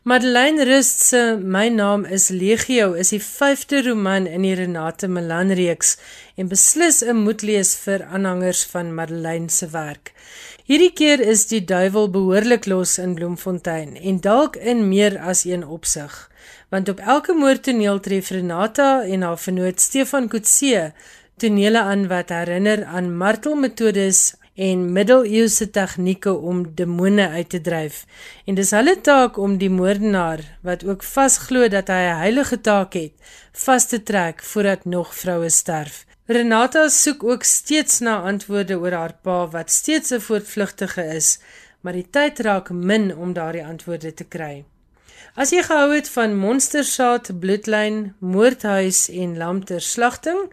Madeleine 0.03 0.63
Rust 0.63 1.01
se 1.01 1.35
My 1.35 1.67
naam 1.67 2.05
is 2.05 2.29
Legio 2.29 2.93
is 2.93 3.09
die 3.09 3.19
5de 3.19 3.81
roman 3.83 4.27
in 4.27 4.45
die 4.47 4.53
Renate 4.55 5.09
Milan 5.11 5.51
reeks 5.51 5.97
en 6.39 6.47
beslis 6.47 7.01
'n 7.03 7.19
moedlees 7.25 7.75
vir 7.75 8.05
aanhangers 8.07 8.63
van 8.71 8.95
Madeleine 8.95 9.49
se 9.49 9.67
werk. 9.73 10.13
Hierdie 10.63 10.93
keer 10.93 11.19
is 11.19 11.47
die 11.47 11.65
duiwel 11.65 12.07
behoorlik 12.09 12.65
los 12.65 12.97
in 12.97 13.13
Bloemfontein 13.13 13.97
en 13.97 14.21
dalk 14.21 14.55
in 14.55 14.87
meer 14.87 15.19
as 15.19 15.43
een 15.43 15.67
opsig, 15.67 16.31
want 16.69 16.89
op 16.89 16.99
elke 16.99 17.33
moordtoneel 17.33 17.99
tref 17.99 18.29
Renata 18.29 19.03
en 19.03 19.21
haar 19.21 19.37
vernoot 19.37 19.81
Stefan 19.81 20.27
Kutse 20.29 20.93
tonele 21.37 21.79
aan 21.79 22.07
wat 22.07 22.29
herinner 22.29 22.85
aan 22.85 23.17
martelmetodes 23.17 24.38
en 24.59 24.81
middeleeuse 24.91 25.69
tegnieke 25.71 26.33
om 26.33 26.65
demone 26.75 27.29
uit 27.29 27.49
te 27.49 27.61
dryf. 27.63 28.03
En 28.45 28.57
dis 28.59 28.71
hulle 28.75 28.95
taak 29.01 29.37
om 29.39 29.55
die 29.61 29.71
moordenaar 29.71 30.43
wat 30.67 30.83
ook 30.83 31.03
vasglo 31.03 31.67
dat 31.71 31.87
hy 31.87 32.01
'n 32.07 32.21
heilige 32.23 32.61
taak 32.61 32.93
het, 32.93 33.13
vas 33.53 33.87
te 33.87 34.03
trek 34.03 34.43
voordat 34.43 34.85
nog 34.85 35.15
vroue 35.15 35.49
sterf. 35.49 36.05
Renata 36.25 36.89
soek 36.89 37.23
ook 37.23 37.43
steeds 37.43 37.99
na 37.99 38.21
antwoorde 38.21 38.75
oor 38.79 38.91
haar 38.91 39.15
pa 39.21 39.47
wat 39.47 39.71
steeds 39.71 40.11
'n 40.11 40.19
voortvlugtige 40.19 41.03
is, 41.15 41.39
maar 41.81 41.93
die 41.93 42.09
tyd 42.09 42.39
raak 42.39 42.69
min 42.69 43.15
om 43.15 43.33
daardie 43.33 43.65
antwoorde 43.65 44.13
te 44.13 44.23
kry. 44.23 44.65
As 45.35 45.49
jy 45.49 45.63
gehou 45.63 45.95
het 45.95 46.09
van 46.09 46.37
monstersaad, 46.37 47.39
bloedlyn, 47.39 48.15
moordhuis 48.19 49.09
en 49.09 49.37
lamterslagting, 49.37 50.51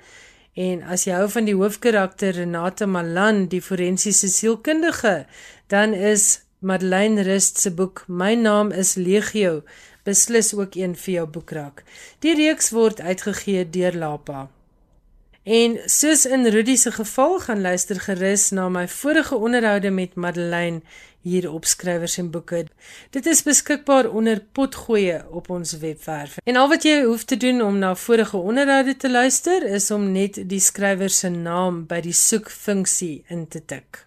En 0.57 0.81
as 0.83 1.05
jy 1.05 1.13
hou 1.13 1.29
van 1.29 1.45
die 1.45 1.57
hoofkarakter 1.57 2.33
Renate 2.33 2.89
Malan, 2.89 3.45
die 3.53 3.61
forensiese 3.61 4.31
sielkundige, 4.33 5.27
dan 5.69 5.93
is 5.93 6.47
Madeleine 6.65 7.23
Rust 7.29 7.61
se 7.61 7.71
boek 7.71 8.07
My 8.09 8.33
naam 8.35 8.73
is 8.73 8.95
Legio 8.97 9.61
beslis 10.07 10.55
ook 10.55 10.75
een 10.75 10.95
vir 10.97 11.15
jou 11.15 11.27
boekrak. 11.27 11.83
Die 12.23 12.35
reeks 12.39 12.71
word 12.71 13.01
uitgegee 13.01 13.65
deur 13.71 13.97
Lapa. 13.99 14.47
En 15.47 15.77
soos 15.85 16.25
in 16.27 16.47
Rudy 16.47 16.75
se 16.77 16.91
geval, 16.91 17.39
gaan 17.39 17.61
luister 17.61 18.01
gerus 18.01 18.49
na 18.51 18.69
my 18.69 18.89
vorige 18.89 19.37
onderhoude 19.37 19.91
met 19.91 20.15
Madeleine 20.15 20.81
hier 21.21 21.51
op 21.53 21.65
skrywers 21.65 22.17
en 22.19 22.31
boeke. 22.31 22.65
Dit 23.11 23.27
is 23.27 23.43
beskikbaar 23.43 24.09
onder 24.11 24.43
potgoeie 24.53 25.23
op 25.31 25.51
ons 25.51 25.77
webwerf. 25.79 26.39
En 26.45 26.57
al 26.57 26.69
wat 26.69 26.83
jy 26.83 27.05
hoef 27.05 27.25
te 27.25 27.37
doen 27.37 27.63
om 27.63 27.79
na 27.79 27.95
vorige 27.95 28.37
onderhoude 28.37 28.97
te 28.97 29.11
luister 29.11 29.63
is 29.63 29.91
om 29.91 30.11
net 30.13 30.43
die 30.51 30.61
skrywer 30.61 31.15
se 31.15 31.31
naam 31.31 31.85
by 31.87 32.01
die 32.03 32.17
soekfunksie 32.25 33.23
in 33.31 33.47
te 33.49 33.63
tik. 33.65 34.03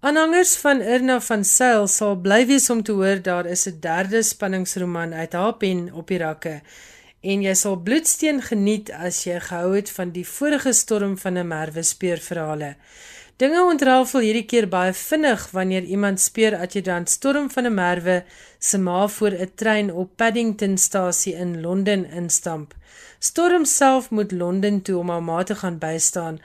Aanhangers 0.00 0.56
van 0.56 0.82
Irna 0.82 1.20
van 1.20 1.44
Sail 1.44 1.86
sal 1.86 2.18
bly 2.18 2.42
wees 2.46 2.70
om 2.70 2.82
te 2.82 2.92
hoor 2.92 3.22
daar 3.22 3.46
is 3.46 3.68
'n 3.70 3.78
derde 3.80 4.22
spanningsroman 4.22 5.14
uit 5.14 5.32
haar 5.32 5.54
pen 5.54 5.92
op 5.92 6.08
die 6.08 6.18
rakke 6.18 6.60
en 7.20 7.42
jy 7.42 7.54
sal 7.54 7.76
bloedsteen 7.76 8.42
geniet 8.42 8.90
as 8.90 9.26
jy 9.26 9.40
gehou 9.40 9.74
het 9.74 9.90
van 9.90 10.10
die 10.10 10.26
vorige 10.26 10.72
storm 10.72 11.18
van 11.18 11.38
'n 11.38 11.48
merwe 11.48 11.82
speurverhale. 11.82 12.76
Dinge 13.38 13.60
ontrafel 13.62 14.24
hierdie 14.26 14.48
keer 14.50 14.66
baie 14.66 14.92
vinnig 14.98 15.42
wanneer 15.54 15.84
iemand 15.86 16.18
speur 16.20 16.56
adjutant 16.58 17.08
Storm 17.08 17.46
van 17.50 17.68
der 17.68 17.72
Merwe 17.72 18.16
se 18.58 18.78
ma 18.78 19.06
voor 19.08 19.30
'n 19.30 19.52
trein 19.54 19.92
op 19.92 20.16
Paddington 20.16 20.76
stasie 20.78 21.34
in 21.34 21.60
Londen 21.60 22.04
instamp. 22.10 22.74
Storm 23.18 23.64
self 23.64 24.10
moet 24.10 24.32
Londen 24.32 24.82
toe 24.82 24.98
om 24.98 25.08
haar 25.08 25.22
ma 25.22 25.42
te 25.42 25.54
gaan 25.54 25.78
bystaan. 25.78 26.40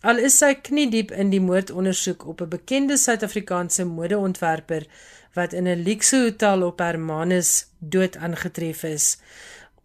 Al 0.00 0.18
is 0.18 0.38
sy 0.38 0.54
kniediep 0.54 1.10
in 1.10 1.30
die 1.30 1.40
moordondersoek 1.40 2.26
op 2.26 2.40
'n 2.40 2.48
bekende 2.48 2.96
Suid-Afrikaanse 2.96 3.84
modeontwerper 3.84 4.86
wat 5.34 5.52
in 5.52 5.66
'n 5.68 5.82
luukse 5.82 6.16
hotel 6.16 6.62
op 6.62 6.78
Hermanus 6.78 7.66
dood 7.78 8.16
aangetref 8.16 8.82
is. 8.82 9.18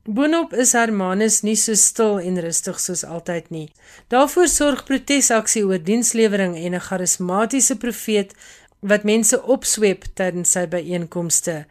Boonop 0.03 0.51
is 0.51 0.73
Hermanus 0.75 1.45
nie 1.47 1.55
so 1.55 1.77
stil 1.79 2.17
en 2.19 2.35
rustig 2.43 2.79
soos 2.83 3.05
altyd 3.07 3.45
nie. 3.55 3.69
Daarvoor 4.11 4.49
sorg 4.51 4.81
protesaksie 4.83 5.63
oor 5.63 5.79
dienslewering 5.79 6.57
en 6.59 6.75
'n 6.75 6.85
charismatiese 6.87 7.77
profeet 7.77 8.33
wat 8.81 9.07
mense 9.07 9.39
opsweep 9.55 10.03
tydens 10.13 10.51
sy 10.51 10.65
byeenkomste. 10.67 11.65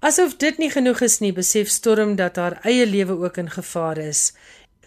Asof 0.00 0.36
dit 0.36 0.58
nie 0.58 0.70
genoeg 0.70 1.00
is 1.00 1.20
nie, 1.20 1.32
besef 1.32 1.70
Storm 1.70 2.16
dat 2.16 2.36
haar 2.36 2.58
eie 2.64 2.86
lewe 2.86 3.14
ook 3.14 3.36
in 3.36 3.50
gevaar 3.50 3.98
is. 3.98 4.32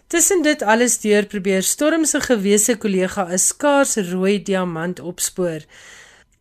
Tussen 0.08 0.42
dit 0.42 0.62
alles 0.62 0.98
deur 1.00 1.24
probeer 1.26 1.62
Storm 1.62 2.04
se 2.04 2.20
gewese 2.20 2.76
kollega 2.76 3.24
'n 3.24 3.38
skaars 3.38 3.96
rooi 3.96 4.42
diamant 4.42 5.00
opspoor. 5.00 5.60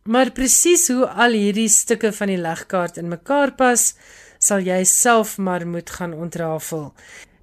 Maar 0.03 0.31
presies 0.31 0.87
hoe 0.87 1.07
al 1.07 1.31
hierdie 1.31 1.69
stukke 1.69 2.11
van 2.11 2.27
die 2.27 2.37
legkaart 2.37 2.97
in 2.97 3.07
mekaar 3.07 3.51
pas, 3.55 3.93
sal 4.39 4.63
jy 4.63 4.83
self 4.83 5.37
maar 5.37 5.67
moet 5.67 5.89
gaan 5.89 6.13
ontrafel. 6.13 6.93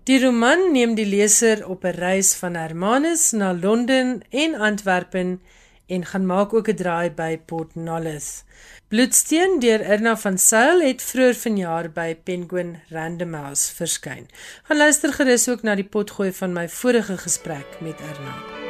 Die 0.07 0.21
roman 0.23 0.73
neem 0.73 0.95
die 0.95 1.07
leser 1.07 1.67
op 1.67 1.85
'n 1.85 1.99
reis 1.99 2.35
van 2.35 2.55
Hermanus 2.55 3.33
na 3.33 3.53
Londen 3.55 4.23
en 4.31 4.55
Antwerpen 4.55 5.41
en 5.87 6.05
gaan 6.05 6.27
maak 6.27 6.55
ook 6.55 6.69
'n 6.69 6.77
draai 6.77 7.11
by 7.11 7.39
Port 7.47 7.75
Nolloth. 7.75 8.45
Bloedsteen 8.89 9.59
deur 9.59 9.81
Irna 9.81 10.17
van 10.17 10.39
Sail 10.39 10.81
het 10.81 11.03
vroeër 11.03 11.35
vanjaar 11.35 11.91
by 11.91 12.15
Penguin 12.15 12.81
Random 12.89 13.33
House 13.35 13.75
verskyn. 13.75 14.29
Gaan 14.63 14.77
luister 14.77 15.13
gerus 15.13 15.49
ook 15.49 15.63
na 15.63 15.75
die 15.75 15.89
potgooi 15.89 16.33
van 16.33 16.53
my 16.53 16.69
vorige 16.69 17.19
gesprek 17.19 17.67
met 17.81 18.01
Irna. 18.01 18.66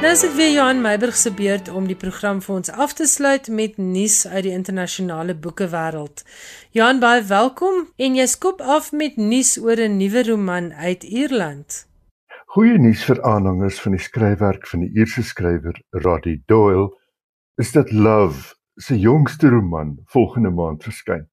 Nou 0.00 0.12
is 0.12 0.22
dit 0.24 0.32
weer 0.32 0.52
Johan 0.54 0.78
Meiburg 0.80 1.16
se 1.16 1.28
beurt 1.36 1.66
om 1.68 1.84
die 1.84 1.96
program 2.02 2.38
vir 2.40 2.54
ons 2.54 2.70
af 2.72 2.94
te 2.96 3.04
sluit 3.04 3.50
met 3.52 3.74
nuus 3.76 4.22
uit 4.26 4.46
die 4.46 4.52
internasionale 4.56 5.34
boekewêreld. 5.36 6.22
Johan, 6.72 7.02
baie 7.02 7.20
welkom 7.28 7.82
en 8.00 8.14
jy 8.16 8.24
skop 8.32 8.62
af 8.64 8.86
met 8.96 9.18
nuus 9.20 9.58
oor 9.60 9.76
'n 9.76 9.98
nuwe 9.98 10.22
roman 10.30 10.72
uit 10.72 11.04
Ierland. 11.04 11.84
Goeie 12.56 12.78
nuus 12.78 13.04
vir 13.04 13.20
aanhangers 13.22 13.80
van 13.80 13.92
die 13.92 14.00
skryfwerk 14.00 14.66
van 14.66 14.80
die 14.80 14.90
Ierse 14.96 15.22
skrywer 15.22 15.76
Roddy 15.90 16.40
Doyle 16.46 16.88
is 17.56 17.72
dat 17.72 17.92
Love, 17.92 18.54
sy 18.76 18.94
jongste 18.94 19.48
roman, 19.48 19.98
volgende 20.06 20.50
maand 20.50 20.82
verskyn. 20.82 21.28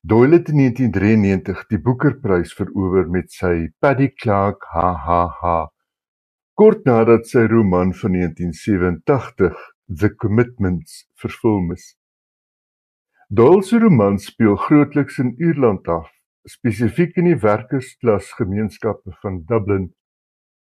Doyle 0.00 0.36
het 0.36 0.48
in 0.48 0.56
1993 0.56 1.66
die 1.66 1.78
Booker-prys 1.78 2.54
verower 2.54 3.06
met 3.06 3.30
sy 3.30 3.70
Paddy 3.78 4.08
Clark 4.08 4.66
ha 4.74 4.94
ha 5.06 5.26
ha 5.40 5.72
kort 6.62 6.84
nadat 6.86 7.24
sy 7.26 7.40
roman 7.50 7.90
van 7.98 8.12
1987 8.14 9.56
The 10.00 10.10
Commitments 10.14 11.08
verfilm 11.18 11.72
is. 11.74 11.96
Doyle 13.26 13.64
se 13.66 13.80
roman 13.82 14.20
speel 14.22 14.54
grootliks 14.54 15.18
in 15.18 15.32
Ierland 15.42 15.88
af, 15.90 16.06
spesifiek 16.46 17.18
in 17.18 17.26
die 17.32 17.40
werkersklas 17.42 18.30
gemeenskappe 18.38 19.10
van 19.24 19.40
Dublin. 19.48 19.88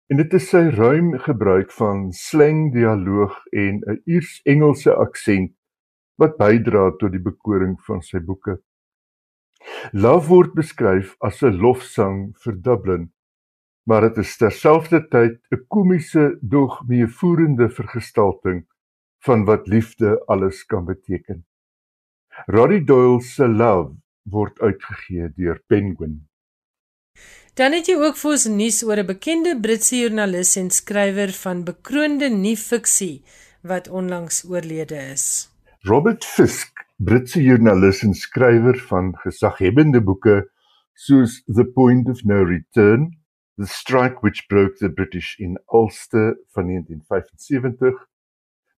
En 0.08 0.22
dit 0.22 0.36
is 0.40 0.48
sy 0.54 0.62
ruim 0.72 1.18
gebruik 1.26 1.74
van 1.76 2.06
slang 2.16 2.70
dialoog 2.72 3.36
en 3.52 3.82
'n 3.84 4.00
Iers-Engelse 4.08 4.96
aksent 5.04 5.52
wat 6.16 6.38
bydra 6.40 6.94
tot 6.96 7.12
die 7.12 7.24
bekoring 7.28 7.76
van 7.84 8.00
sy 8.00 8.24
boeke. 8.24 8.56
Love 9.92 10.28
word 10.32 10.56
beskryf 10.56 11.12
as 11.20 11.42
'n 11.42 11.60
lofsang 11.60 12.32
vir 12.40 12.56
Dublin 12.56 13.10
maar 13.84 14.00
dit 14.08 14.16
is 14.24 14.36
terselfdertyd 14.36 15.40
'n 15.50 15.64
komiese 15.68 16.38
dog 16.40 16.82
meevoerende 16.86 17.68
vergestalting 17.70 18.64
van 19.18 19.44
wat 19.44 19.66
liefde 19.66 20.22
alles 20.26 20.64
kan 20.66 20.84
beteken. 20.84 21.46
Roddy 22.46 22.84
Doyle 22.84 23.20
se 23.22 23.48
Love 23.48 23.94
word 24.22 24.60
uitgegee 24.60 25.28
deur 25.36 25.62
Penguin. 25.66 26.28
Dan 27.54 27.72
het 27.72 27.86
jy 27.86 27.94
ook 27.94 28.16
vir 28.18 28.30
ons 28.30 28.46
nuus 28.50 28.82
oor 28.82 28.98
'n 28.98 29.06
bekende 29.06 29.60
Britse 29.60 29.96
joernalis 29.96 30.56
en 30.56 30.70
skrywer 30.70 31.32
van 31.32 31.64
bekroonde 31.64 32.28
nuusfiksie 32.28 33.22
wat 33.62 33.88
onlangs 33.88 34.44
oorlede 34.44 34.98
is. 35.12 35.50
Robert 35.80 36.24
Fisk, 36.24 36.84
Britse 36.96 37.42
joernalis 37.42 38.02
en 38.02 38.14
skrywer 38.14 38.78
van 38.88 39.14
gesaghebende 39.16 40.00
boeke 40.00 40.50
soos 40.94 41.42
The 41.46 41.64
Point 41.64 42.08
of 42.08 42.24
No 42.24 42.42
Return 42.44 43.23
The 43.56 43.66
Strike 43.68 44.22
Which 44.22 44.48
Broke 44.48 44.78
the 44.80 44.88
British 44.88 45.36
in 45.38 45.56
Ulster 45.72 46.36
van 46.54 46.68
1975, 46.74 47.92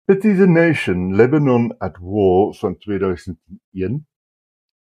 Pity 0.06 0.32
the 0.34 0.46
Nation, 0.46 1.16
Lebanon 1.16 1.72
at 1.80 1.98
War 1.98 2.52
van 2.60 2.76
2001, 2.84 4.04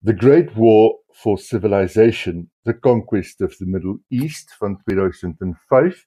The 0.02 0.12
Great 0.14 0.56
War 0.56 0.94
for 1.12 1.36
Civilization, 1.36 2.50
The 2.64 2.72
Conquest 2.72 3.42
of 3.42 3.54
the 3.58 3.66
Middle 3.66 3.98
East 4.10 4.54
van 4.58 4.78
2005 4.88 6.06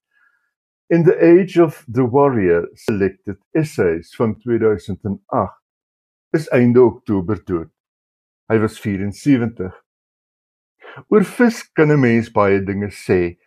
en 0.89 1.03
The 1.03 1.23
Age 1.23 1.59
of 1.59 1.85
the 1.87 2.05
Warrior 2.05 2.67
Selected 2.73 3.37
Essays 3.53 4.15
van 4.15 4.39
2008 4.39 5.49
is 6.33 6.47
einde 6.49 6.81
Oktober 6.81 7.43
dood. 7.45 7.69
Hy 8.49 8.57
was 8.57 8.79
74. 8.79 9.73
Oor 11.11 11.23
vis 11.23 11.61
kan 11.75 11.91
'n 11.91 11.99
mens 11.99 12.31
baie 12.31 12.63
dinge 12.63 12.89
sê, 12.89 13.37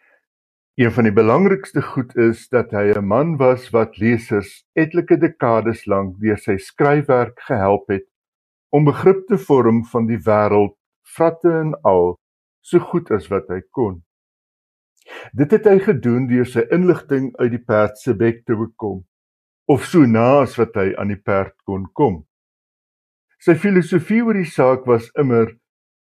Een 0.81 0.93
van 0.93 1.05
die 1.05 1.13
belangrikste 1.13 1.83
goed 1.83 2.15
is 2.17 2.47
dat 2.49 2.71
hy 2.73 2.93
'n 2.97 3.05
man 3.05 3.37
was 3.37 3.69
wat 3.71 3.99
lesers 4.01 4.65
etlike 4.73 5.17
dekades 5.21 5.83
lank 5.85 6.15
deur 6.21 6.39
sy 6.41 6.57
skryfwerk 6.57 7.43
gehelp 7.49 7.93
het 7.93 8.07
om 8.73 8.85
begrip 8.85 9.27
te 9.27 9.39
vorm 9.39 9.83
van 9.85 10.07
die 10.07 10.17
wêreld, 10.29 10.73
vratte 11.05 11.53
en 11.53 11.75
al, 11.83 12.17
so 12.61 12.79
goed 12.79 13.11
as 13.11 13.29
wat 13.29 13.53
hy 13.53 13.61
kon. 13.71 14.01
Dit 15.37 15.51
het 15.51 15.69
hy 15.69 15.79
gedoen 15.79 16.27
deur 16.33 16.49
sy 16.49 16.65
inligting 16.73 17.37
uit 17.37 17.51
die 17.59 17.65
perd 17.73 17.99
se 17.99 18.15
bek 18.15 18.45
te 18.47 18.57
bekom 18.57 19.05
of 19.69 19.85
so 19.85 20.07
na 20.07 20.41
as 20.41 20.57
wat 20.57 20.75
hy 20.81 20.95
aan 20.97 21.13
die 21.13 21.23
perd 21.29 21.57
kon 21.69 21.91
kom. 21.93 22.25
Sy 23.39 23.55
filosofie 23.55 24.25
oor 24.25 24.41
die 24.41 24.49
saak 24.57 24.87
was 24.87 25.13
immer 25.13 25.59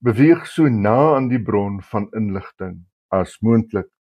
beweeg 0.03 0.45
so 0.45 0.67
na 0.67 1.15
aan 1.15 1.31
die 1.31 1.43
bron 1.43 1.79
van 1.81 2.11
inligting 2.11 2.83
as 3.07 3.39
moontlik. 3.39 3.94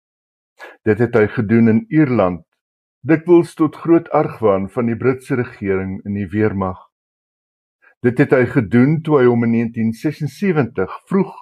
Dit 0.88 1.00
het 1.00 1.16
hy 1.16 1.28
gedoen 1.28 1.70
in 1.70 1.86
Ierland, 1.90 2.46
dikwels 3.02 3.54
tot 3.58 3.76
groot 3.76 4.10
argwaan 4.10 4.70
van 4.70 4.90
die 4.90 4.98
Britse 4.98 5.36
regering 5.36 6.00
en 6.06 6.18
die 6.18 6.28
weermag. 6.30 6.80
Dit 8.02 8.18
het 8.18 8.34
hy 8.34 8.46
gedoen 8.50 9.00
toe 9.06 9.20
hy 9.20 9.28
hom 9.30 9.46
in 9.46 9.54
1976 9.58 10.98
vroeg 11.10 11.34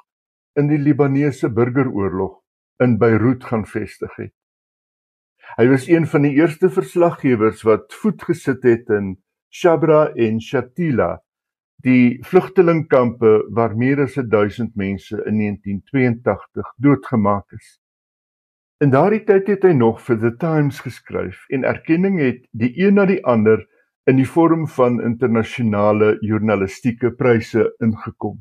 in 0.60 0.68
die 0.72 0.80
Libanese 0.80 1.50
burgeroorlog 1.56 2.40
in 2.84 2.98
Beiroet 3.00 3.44
gaan 3.48 3.66
vestig 3.68 4.16
het. 4.20 4.34
Hy 5.58 5.66
was 5.72 5.88
een 5.90 6.06
van 6.08 6.28
die 6.28 6.36
eerste 6.38 6.70
verslaggewers 6.70 7.64
wat 7.68 7.96
voet 8.02 8.22
gesit 8.28 8.64
het 8.68 8.92
in 8.94 9.16
Shabra 9.50 10.10
en 10.14 10.38
Shatila, 10.44 11.18
die 11.84 12.20
vlugtelingkampe 12.28 13.32
waar 13.56 13.76
meer 13.76 14.04
as 14.04 14.20
1000 14.20 14.76
mense 14.76 15.16
in 15.26 15.40
1982 15.42 16.74
doodgemaak 16.78 17.56
is. 17.58 17.79
In 18.80 18.94
daardie 18.94 19.26
tyd 19.28 19.50
het 19.52 19.66
hy 19.68 19.74
nog 19.76 19.98
vir 20.06 20.16
The 20.22 20.30
Times 20.40 20.78
geskryf 20.80 21.42
en 21.52 21.66
erkenning 21.68 22.16
het 22.24 22.46
die 22.56 22.70
een 22.80 22.96
na 22.96 23.04
die 23.10 23.20
ander 23.28 23.66
in 24.08 24.16
die 24.16 24.28
vorm 24.28 24.70
van 24.72 25.02
internasionale 25.04 26.14
journalistieke 26.24 27.12
pryse 27.12 27.66
ingekom. 27.84 28.38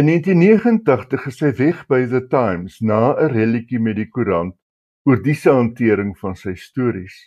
In 0.00 0.08
1989 0.08 1.26
is 1.28 1.42
hy 1.44 1.50
weg 1.58 1.82
by 1.92 2.00
The 2.08 2.22
Times 2.32 2.80
na 2.80 3.12
'n 3.12 3.34
relletjie 3.34 3.82
met 3.84 4.00
die 4.00 4.08
koerant 4.08 4.56
oor 5.04 5.20
die 5.20 5.36
se 5.36 5.52
hantering 5.52 6.16
van 6.24 6.32
sy 6.34 6.56
stories. 6.56 7.20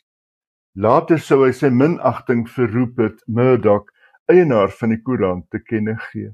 Later 0.73 1.21
sou 1.21 1.45
hy 1.45 1.53
sy 1.53 1.69
minagting 1.69 2.47
vir 2.49 2.73
Rupert 2.73 3.21
Murdoch, 3.27 3.85
eienaar 4.25 4.73
van 4.73 4.89
die 4.89 5.01
koerant, 5.05 5.45
te 5.51 5.61
kenne 5.61 5.99
gee. 6.09 6.33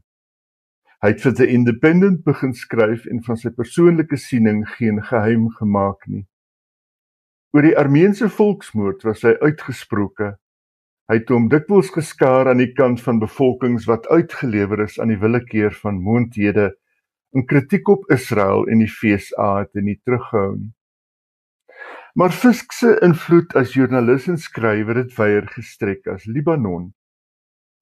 Hy 1.04 1.10
het 1.12 1.20
vir 1.20 1.34
The 1.36 1.46
Independent 1.52 2.22
begin 2.24 2.54
skryf 2.56 3.04
en 3.12 3.18
van 3.26 3.36
sy 3.36 3.50
persoonlike 3.52 4.16
siening 4.16 4.62
geen 4.78 5.02
geheim 5.04 5.50
gemaak 5.58 6.06
nie. 6.08 6.22
Oor 7.52 7.68
die 7.68 7.74
Armeense 7.76 8.30
volksmoord 8.32 9.04
was 9.04 9.26
hy 9.28 9.34
uitgesproke. 9.42 10.30
Hy 11.12 11.18
het 11.20 11.34
hom 11.36 11.50
dikwels 11.52 11.92
geskaar 11.92 12.48
aan 12.48 12.64
die 12.64 12.72
kant 12.72 13.04
van 13.04 13.20
bevolkings 13.20 13.90
wat 13.92 14.08
uitgelewer 14.08 14.86
is 14.86 14.96
aan 14.96 15.12
die 15.12 15.20
willekeur 15.20 15.76
van 15.82 16.00
moondhede 16.08 16.70
en 17.36 17.50
kritiek 17.52 17.92
op 17.92 18.08
Israel 18.08 18.64
en 18.72 18.80
die 18.86 18.88
FSA 18.88 19.52
het 19.60 19.76
hy 19.76 19.84
nie 19.84 20.00
teruggehou 20.08 20.56
nie. 20.56 20.72
Maar 22.16 22.32
Fisk 22.32 22.72
se 22.72 22.96
invloed 23.04 23.58
as 23.60 23.76
joernalis 23.76 24.32
en 24.32 24.40
skrywer 24.40 25.04
het 25.04 25.12
weier 25.20 25.52
gestrek 25.52 26.08
as 26.08 26.24
Libanon. 26.32 26.94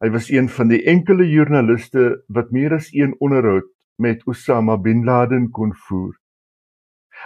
Hy 0.02 0.10
was 0.10 0.32
een 0.34 0.48
van 0.50 0.72
die 0.72 0.82
enkele 0.90 1.28
joernaliste 1.30 2.24
wat 2.34 2.50
meer 2.50 2.74
as 2.74 2.88
een 2.90 3.14
onderhoud 3.22 3.68
met 4.02 4.24
Osama 4.26 4.80
bin 4.82 5.04
Laden 5.06 5.52
kon 5.54 5.76
voer. 5.78 6.16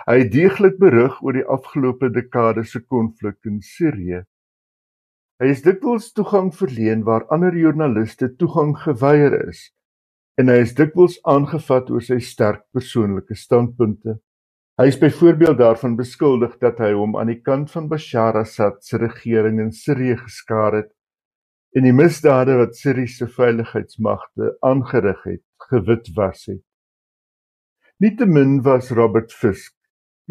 Hy 0.03 0.17
het 0.25 0.31
deeglik 0.33 0.75
berig 0.81 1.21
oor 1.23 1.37
die 1.37 1.45
afgelope 1.47 2.09
dekade 2.11 2.65
se 2.67 2.81
konflik 2.83 3.37
in 3.47 3.61
Sirië. 3.63 4.25
Hy 5.39 5.51
is 5.53 5.63
dikwels 5.63 6.09
toegang 6.17 6.51
verleen 6.55 7.05
waar 7.07 7.23
ander 7.31 7.55
joernaliste 7.55 8.33
toegang 8.35 8.75
geweier 8.83 9.37
is 9.47 9.69
en 10.35 10.51
hy 10.51 10.59
is 10.65 10.75
dikwels 10.75 11.15
aangevat 11.31 11.87
oor 11.95 12.03
sy 12.03 12.19
sterk 12.19 12.65
persoonlike 12.75 13.37
standpunte. 13.39 14.17
Hy 14.75 14.89
is 14.91 14.99
byvoorbeeld 14.99 15.61
daarvan 15.63 15.95
beskuldig 15.95 16.57
dat 16.59 16.83
hy 16.83 16.91
hom 16.91 17.15
aan 17.15 17.31
die 17.31 17.39
kant 17.39 17.71
van 17.71 17.87
Bashar 17.87 18.35
Assad 18.41 18.83
se 18.83 18.99
regering 18.99 19.63
in 19.63 19.71
Sirië 19.71 20.19
geskaar 20.25 20.75
het 20.81 20.91
en 21.75 21.83
die 21.83 21.93
misdade 21.93 22.55
wat 22.55 22.75
Siriëse 22.79 23.27
veiligheidsmagte 23.27 24.55
aangerig 24.63 25.23
het, 25.23 25.43
gewit 25.69 26.11
was 26.15 26.45
het. 26.45 26.63
Nietemin 27.99 28.61
was 28.63 28.91
Robert 28.91 29.33
Fisk 29.33 29.75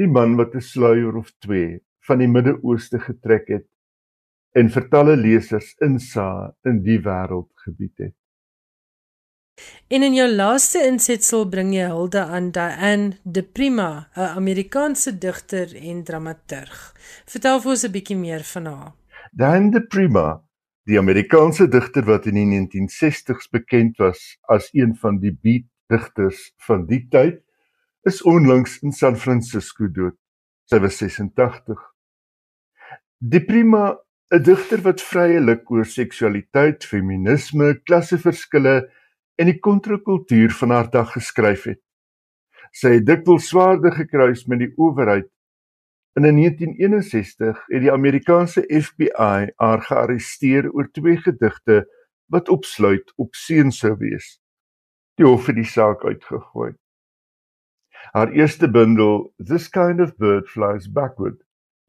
die 0.01 0.11
man 0.11 0.37
wat 0.37 0.55
'n 0.55 0.61
sluier 0.61 1.17
of 1.17 1.31
twee 1.39 1.81
van 2.07 2.19
die 2.19 2.29
Midde-Ooste 2.29 2.99
getrek 2.99 3.49
het 3.49 3.67
en 4.53 4.71
vir 4.71 4.89
talle 4.89 5.17
lesers 5.17 5.75
insaag 5.83 6.55
in 6.65 6.83
die 6.83 6.99
wêreld 6.99 7.51
gebied 7.65 7.99
het. 7.99 8.15
En 9.89 10.03
in 10.03 10.15
jou 10.15 10.29
laaste 10.29 10.83
insetsel 10.87 11.49
bring 11.49 11.75
jy 11.75 11.87
hulde 11.87 12.21
aan 12.21 12.51
Diane 12.51 13.19
de 13.23 13.43
Prima, 13.43 14.09
'n 14.17 14.21
Amerikaanse 14.21 15.19
digter 15.19 15.77
en 15.77 16.05
dramaturg. 16.05 16.95
Vertel 17.27 17.61
vir 17.61 17.71
ons 17.71 17.85
'n 17.85 17.93
bietjie 17.93 18.17
meer 18.17 18.43
van 18.43 18.67
haar. 18.67 18.93
Diane 19.33 19.71
de 19.71 19.87
Prima, 19.87 20.44
die 20.89 20.99
Amerikaanse 21.01 21.67
digter 21.73 22.05
wat 22.05 22.27
in 22.29 22.37
die 22.37 22.47
1960s 22.49 23.49
bekend 23.53 24.01
was 24.03 24.37
as 24.53 24.69
een 24.77 24.93
van 25.01 25.21
die 25.23 25.33
beat 25.33 25.67
digters 25.93 26.51
van 26.67 26.85
die 26.89 27.03
tyd, 27.13 27.41
is 28.09 28.23
onlangs 28.23 28.79
in 28.85 28.93
San 28.93 29.17
Francisco 29.17 29.89
dood. 29.89 30.17
Sy 30.69 30.81
was 30.81 30.99
86. 31.01 31.81
De 33.19 33.41
Prima, 33.41 33.97
'n 34.33 34.43
digter 34.43 34.81
wat 34.85 35.01
vryelik 35.01 35.71
oor 35.71 35.85
seksualiteit, 35.85 36.85
feminisme, 36.85 37.75
klasseverskille 37.85 38.91
en 39.39 39.47
die 39.47 39.59
kontrakultuur 39.59 40.51
van 40.61 40.71
haar 40.71 40.91
dag 40.91 41.13
geskryf 41.13 41.65
het. 41.65 41.81
Sy 42.73 42.97
het 42.99 43.07
dikwels 43.07 43.49
swaarde 43.49 43.93
gekruis 43.95 44.47
met 44.47 44.59
die 44.59 44.73
owerheid. 44.77 45.29
In 46.15 46.23
1961 46.23 47.65
het 47.67 47.81
die 47.83 47.93
Amerikaanse 47.93 48.63
FBI 48.83 49.51
haar 49.57 49.81
gearresteer 49.83 50.71
oor 50.71 50.87
twee 50.91 51.17
gedigte 51.17 51.81
wat 52.31 52.49
opsluit 52.49 53.13
op 53.17 53.35
seun 53.35 53.73
sou 53.75 53.97
wees. 53.99 54.37
Die 55.19 55.27
hof 55.27 55.47
het 55.51 55.57
die 55.59 55.67
saak 55.67 56.05
uitgegooi. 56.05 56.77
Haar 58.15 58.31
eerste 58.31 58.71
bundel, 58.71 59.33
This 59.43 59.67
Kind 59.69 60.01
of 60.01 60.15
Bird 60.17 60.47
Flies 60.49 60.87
Backward, 60.93 61.41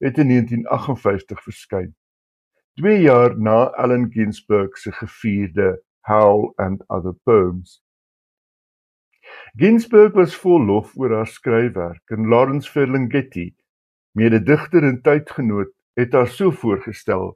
het 0.01 0.17
in 0.17 0.27
1958 0.27 1.43
verskyn. 1.43 1.91
2 2.81 3.01
jaar 3.01 3.37
na 3.37 3.69
Allen 3.77 4.07
Ginsberg 4.11 4.77
se 4.77 4.91
gevierde 4.91 5.83
Howl 5.99 6.53
and 6.55 6.81
Other 6.87 7.13
Poems. 7.23 7.83
Ginsberg 9.53 10.13
was 10.13 10.35
vol 10.35 10.65
lof 10.65 10.97
oor 10.97 11.13
haar 11.13 11.29
skryfwerk 11.29 12.09
en 12.09 12.27
Lawrence 12.27 12.71
Ferlinghetti, 12.71 13.53
mededigter 14.15 14.83
en 14.83 15.01
tydgenoot, 15.03 15.71
het 15.99 16.13
haar 16.13 16.27
so 16.27 16.51
voorgestel: 16.51 17.35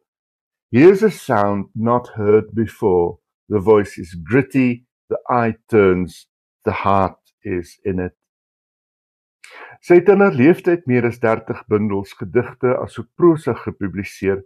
Here's 0.72 1.04
a 1.04 1.10
sound 1.10 1.70
not 1.74 2.12
heard 2.16 2.54
before. 2.54 3.20
The 3.50 3.62
voice 3.62 4.02
is 4.02 4.16
gritty, 4.24 4.86
the 5.10 5.20
eye 5.28 5.58
turns, 5.68 6.30
the 6.64 6.72
heart 6.72 7.34
is 7.42 7.80
in 7.84 8.00
it. 8.00 8.16
Sy 9.82 10.02
het 10.02 10.10
in 10.12 10.22
haar 10.22 10.36
lewenstyd 10.36 10.86
meer 10.92 11.08
as 11.08 11.22
30 11.24 11.64
bundels 11.72 12.12
gedigte 12.20 12.76
asook 12.78 13.08
prosa 13.18 13.56
gepubliseer 13.58 14.44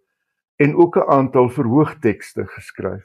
en 0.62 0.76
ook 0.76 0.96
'n 0.98 1.10
aantal 1.10 1.50
verhoogtekste 1.50 2.46
geskryf. 2.48 3.04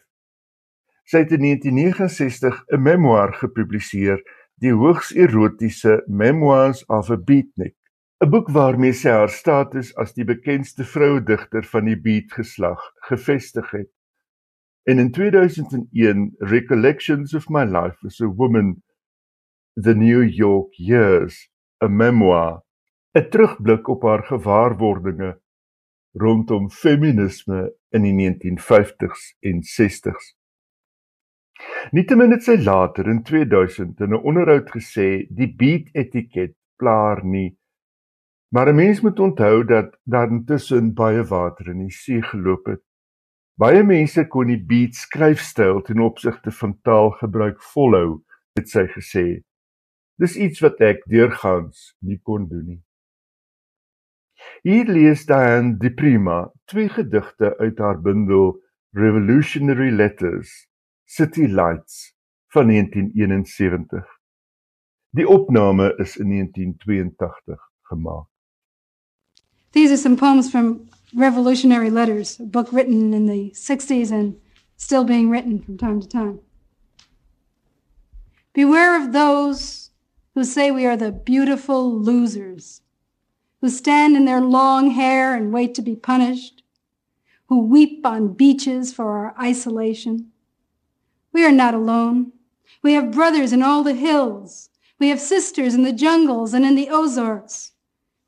Sy 1.04 1.24
het 1.24 1.32
in 1.32 1.40
1969 1.40 2.64
'n 2.68 2.82
memoir 2.82 3.32
gepubliseer, 3.32 4.22
die 4.60 4.72
hoogs 4.72 5.14
erotiese 5.14 6.02
Memoirs 6.06 6.84
of 6.86 7.10
a 7.10 7.16
Beatnik, 7.16 7.77
'n 8.28 8.30
boek 8.30 8.50
waarmee 8.52 8.92
sy 8.92 9.08
haar 9.08 9.30
status 9.32 9.94
as 9.96 10.10
die 10.12 10.24
bekendste 10.28 10.84
vrouedigter 10.84 11.64
van 11.64 11.86
die 11.88 11.96
beat 11.96 12.34
geslag 12.36 12.82
gevestig 13.08 13.70
het. 13.72 13.88
En 14.84 14.98
in 15.00 15.08
2001 15.16 16.34
Recollections 16.50 17.32
of 17.34 17.48
My 17.48 17.64
Life 17.64 18.04
as 18.04 18.20
a 18.20 18.26
Woman, 18.28 18.82
The 19.80 19.94
New 19.94 20.28
York 20.28 20.76
Years, 20.76 21.48
'n 21.80 21.96
memoir, 21.96 22.60
'n 23.16 23.30
terugblik 23.30 23.88
op 23.88 24.02
haar 24.02 24.24
gewaarwordinge 24.24 25.40
rondom 26.12 26.70
feminisme 26.70 27.72
in 27.96 28.02
die 28.02 28.12
1950s 28.12 29.36
en 29.40 29.62
60s. 29.62 30.36
Nietemin 31.90 32.30
het 32.30 32.44
sy 32.44 32.60
later 32.60 33.08
in 33.08 33.22
2000 33.22 34.00
in 34.00 34.12
'n 34.12 34.20
onderhoud 34.20 34.68
gesê 34.76 35.24
die 35.30 35.54
beat 35.56 35.88
etiket 35.92 36.52
plaar 36.76 37.24
nie. 37.24 37.57
Maar 38.48 38.68
'n 38.68 38.74
mens 38.74 39.00
moet 39.00 39.18
onthou 39.18 39.64
dat 39.64 39.98
daar 40.02 40.30
intussen 40.30 40.94
baie 40.94 41.24
water 41.24 41.68
in 41.68 41.78
die 41.78 41.90
see 41.90 42.22
geloop 42.22 42.66
het. 42.66 42.82
Baie 43.54 43.82
mense 43.82 44.26
kon 44.26 44.46
die 44.46 44.64
beat 44.66 44.94
skryfstyl 44.94 45.82
ten 45.82 46.00
opsigte 46.00 46.50
van 46.50 46.80
taalgebruik 46.82 47.62
volhou, 47.62 48.22
het 48.54 48.68
sy 48.68 48.86
gesê. 48.86 49.42
Dis 50.16 50.36
iets 50.36 50.60
wat 50.60 50.80
ek 50.80 51.02
deurgangs 51.10 51.96
nie 51.98 52.20
kon 52.22 52.48
doen 52.48 52.64
nie. 52.66 52.82
Hier 54.62 54.86
lees 54.86 55.26
Diane 55.26 55.76
Di 55.78 55.90
Prima 55.90 56.52
twee 56.64 56.88
gedigte 56.88 57.56
uit 57.58 57.78
haar 57.78 58.00
bundel 58.00 58.62
Revolutionary 58.94 59.90
Letters 59.90 60.68
City 61.04 61.46
Lights 61.46 62.14
van 62.54 62.66
1971. 62.66 64.06
Die 65.10 65.28
opname 65.28 65.94
is 65.98 66.16
in 66.16 66.30
1982 66.30 67.70
gemaak. 67.82 68.37
These 69.72 69.90
are 69.90 69.96
some 69.96 70.16
poems 70.16 70.50
from 70.50 70.88
Revolutionary 71.14 71.90
Letters, 71.90 72.38
a 72.40 72.44
book 72.44 72.72
written 72.72 73.14
in 73.14 73.26
the 73.26 73.50
60s 73.50 74.10
and 74.10 74.36
still 74.76 75.04
being 75.04 75.30
written 75.30 75.60
from 75.60 75.78
time 75.78 76.00
to 76.00 76.08
time. 76.08 76.40
Beware 78.52 79.00
of 79.00 79.12
those 79.12 79.90
who 80.34 80.44
say 80.44 80.70
we 80.70 80.86
are 80.86 80.96
the 80.96 81.12
beautiful 81.12 81.92
losers, 81.92 82.82
who 83.60 83.68
stand 83.68 84.16
in 84.16 84.24
their 84.24 84.40
long 84.40 84.90
hair 84.90 85.34
and 85.34 85.52
wait 85.52 85.74
to 85.74 85.82
be 85.82 85.96
punished, 85.96 86.62
who 87.48 87.60
weep 87.60 88.04
on 88.04 88.34
beaches 88.34 88.92
for 88.92 89.18
our 89.18 89.34
isolation 89.40 90.32
we 91.32 91.44
are 91.44 91.52
not 91.52 91.74
alone. 91.74 92.32
We 92.82 92.94
have 92.94 93.12
brothers 93.12 93.52
in 93.52 93.62
all 93.62 93.82
the 93.82 93.94
hills. 93.94 94.70
We 94.98 95.10
have 95.10 95.20
sisters 95.20 95.74
in 95.74 95.82
the 95.82 95.92
jungles 95.92 96.52
and 96.52 96.64
in 96.64 96.74
the 96.74 96.88
Ozarks. 96.88 97.72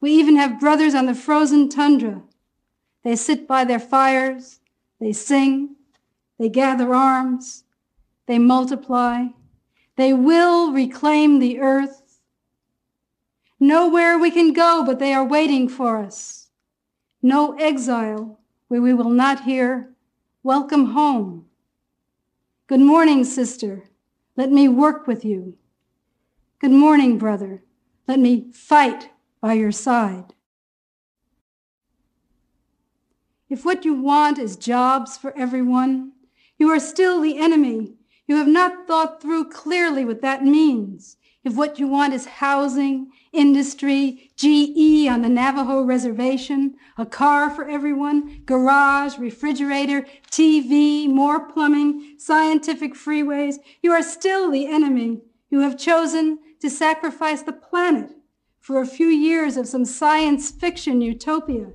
We 0.01 0.12
even 0.12 0.36
have 0.36 0.61
brothers 0.61 0.94
on 0.94 1.07
the 1.07 1.14
frozen 1.14 1.68
tundra. 1.68 2.22
They 3.05 3.16
sit 3.16 3.46
by 3.46 3.64
their 3.64 3.78
fires. 3.78 4.61
They 4.98 5.12
sing. 5.12 5.76
They 6.38 6.48
gather 6.48 6.94
arms. 6.94 7.64
They 8.26 8.38
multiply. 8.38 9.26
They 9.96 10.12
will 10.12 10.72
reclaim 10.72 11.38
the 11.38 11.61
earth. 11.61 12.20
Nowhere 13.59 14.18
we 14.18 14.30
can 14.30 14.53
go, 14.53 14.82
but 14.84 14.98
they 14.98 15.12
are 15.12 15.24
waiting 15.24 15.68
for 15.68 15.98
us. 15.98 16.48
No 17.22 17.55
exile 17.59 18.38
where 18.68 18.80
we 18.80 18.94
will 18.94 19.11
not 19.11 19.44
hear, 19.44 19.90
Welcome 20.42 20.92
home. 20.92 21.44
Good 22.66 22.80
morning, 22.80 23.24
sister. 23.24 23.90
Let 24.36 24.51
me 24.51 24.68
work 24.68 25.07
with 25.07 25.22
you. 25.22 25.59
Good 26.61 26.70
morning, 26.70 27.18
brother. 27.18 27.62
Let 28.09 28.20
me 28.20 28.46
fight 28.55 29.11
by 29.41 29.55
your 29.55 29.72
side. 29.72 30.34
If 33.49 33.64
what 33.64 33.84
you 33.84 33.95
want 33.95 34.38
is 34.38 34.57
jobs 34.57 35.16
for 35.18 35.36
everyone, 35.36 36.12
you 36.57 36.68
are 36.68 36.78
still 36.78 37.20
the 37.20 37.38
enemy. 37.38 37.95
You 38.28 38.36
have 38.36 38.47
not 38.47 38.86
thought 38.86 39.20
through 39.20 39.51
clearly 39.51 40.05
what 40.05 40.22
that 40.22 40.45
means. 40.45 41.16
If 41.43 41.57
what 41.57 41.78
you 41.80 41.88
want 41.88 42.12
is 42.12 42.26
housing, 42.26 43.11
industry, 43.32 44.30
GE 44.36 45.09
on 45.09 45.22
the 45.22 45.28
Navajo 45.28 45.82
reservation, 45.82 46.76
a 46.99 47.07
car 47.07 47.49
for 47.51 47.68
everyone, 47.68 48.43
garage, 48.45 49.18
refrigerator, 49.18 50.07
TV, 50.30 51.09
more 51.09 51.49
plumbing, 51.49 52.16
scientific 52.18 52.95
freeways, 52.95 53.57
you 53.82 53.91
are 53.91 54.03
still 54.03 54.51
the 54.51 54.66
enemy. 54.66 55.22
You 55.49 55.61
have 55.61 55.78
chosen 55.78 56.38
to 56.61 56.68
sacrifice 56.68 57.43
the 57.43 57.53
planet 57.53 58.11
for 58.61 58.80
a 58.80 58.86
few 58.86 59.08
years 59.08 59.56
of 59.56 59.66
some 59.66 59.84
science 59.84 60.50
fiction 60.50 61.00
utopia. 61.00 61.72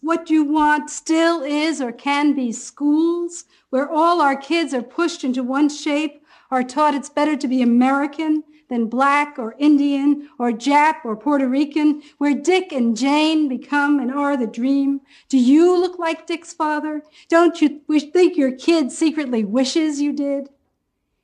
What 0.00 0.30
you 0.30 0.44
want 0.44 0.90
still 0.90 1.42
is 1.42 1.80
or 1.80 1.92
can 1.92 2.34
be 2.34 2.52
schools 2.52 3.44
where 3.70 3.90
all 3.90 4.20
our 4.20 4.36
kids 4.36 4.72
are 4.72 4.82
pushed 4.82 5.24
into 5.24 5.42
one 5.42 5.68
shape, 5.68 6.22
are 6.50 6.62
taught 6.62 6.94
it's 6.94 7.10
better 7.10 7.36
to 7.36 7.48
be 7.48 7.60
American, 7.60 8.44
than 8.68 8.86
black 8.86 9.38
or 9.38 9.54
Indian 9.58 10.28
or 10.38 10.52
Jap 10.52 11.04
or 11.04 11.16
Puerto 11.16 11.48
Rican, 11.48 12.02
where 12.18 12.34
Dick 12.34 12.72
and 12.72 12.96
Jane 12.96 13.48
become 13.48 13.98
and 13.98 14.12
are 14.12 14.36
the 14.36 14.46
dream? 14.46 15.00
Do 15.28 15.38
you 15.38 15.78
look 15.78 15.98
like 15.98 16.26
Dick's 16.26 16.52
father? 16.52 17.02
Don't 17.28 17.60
you 17.60 17.80
think 17.88 18.36
your 18.36 18.52
kid 18.52 18.92
secretly 18.92 19.44
wishes 19.44 20.00
you 20.00 20.12
did? 20.12 20.50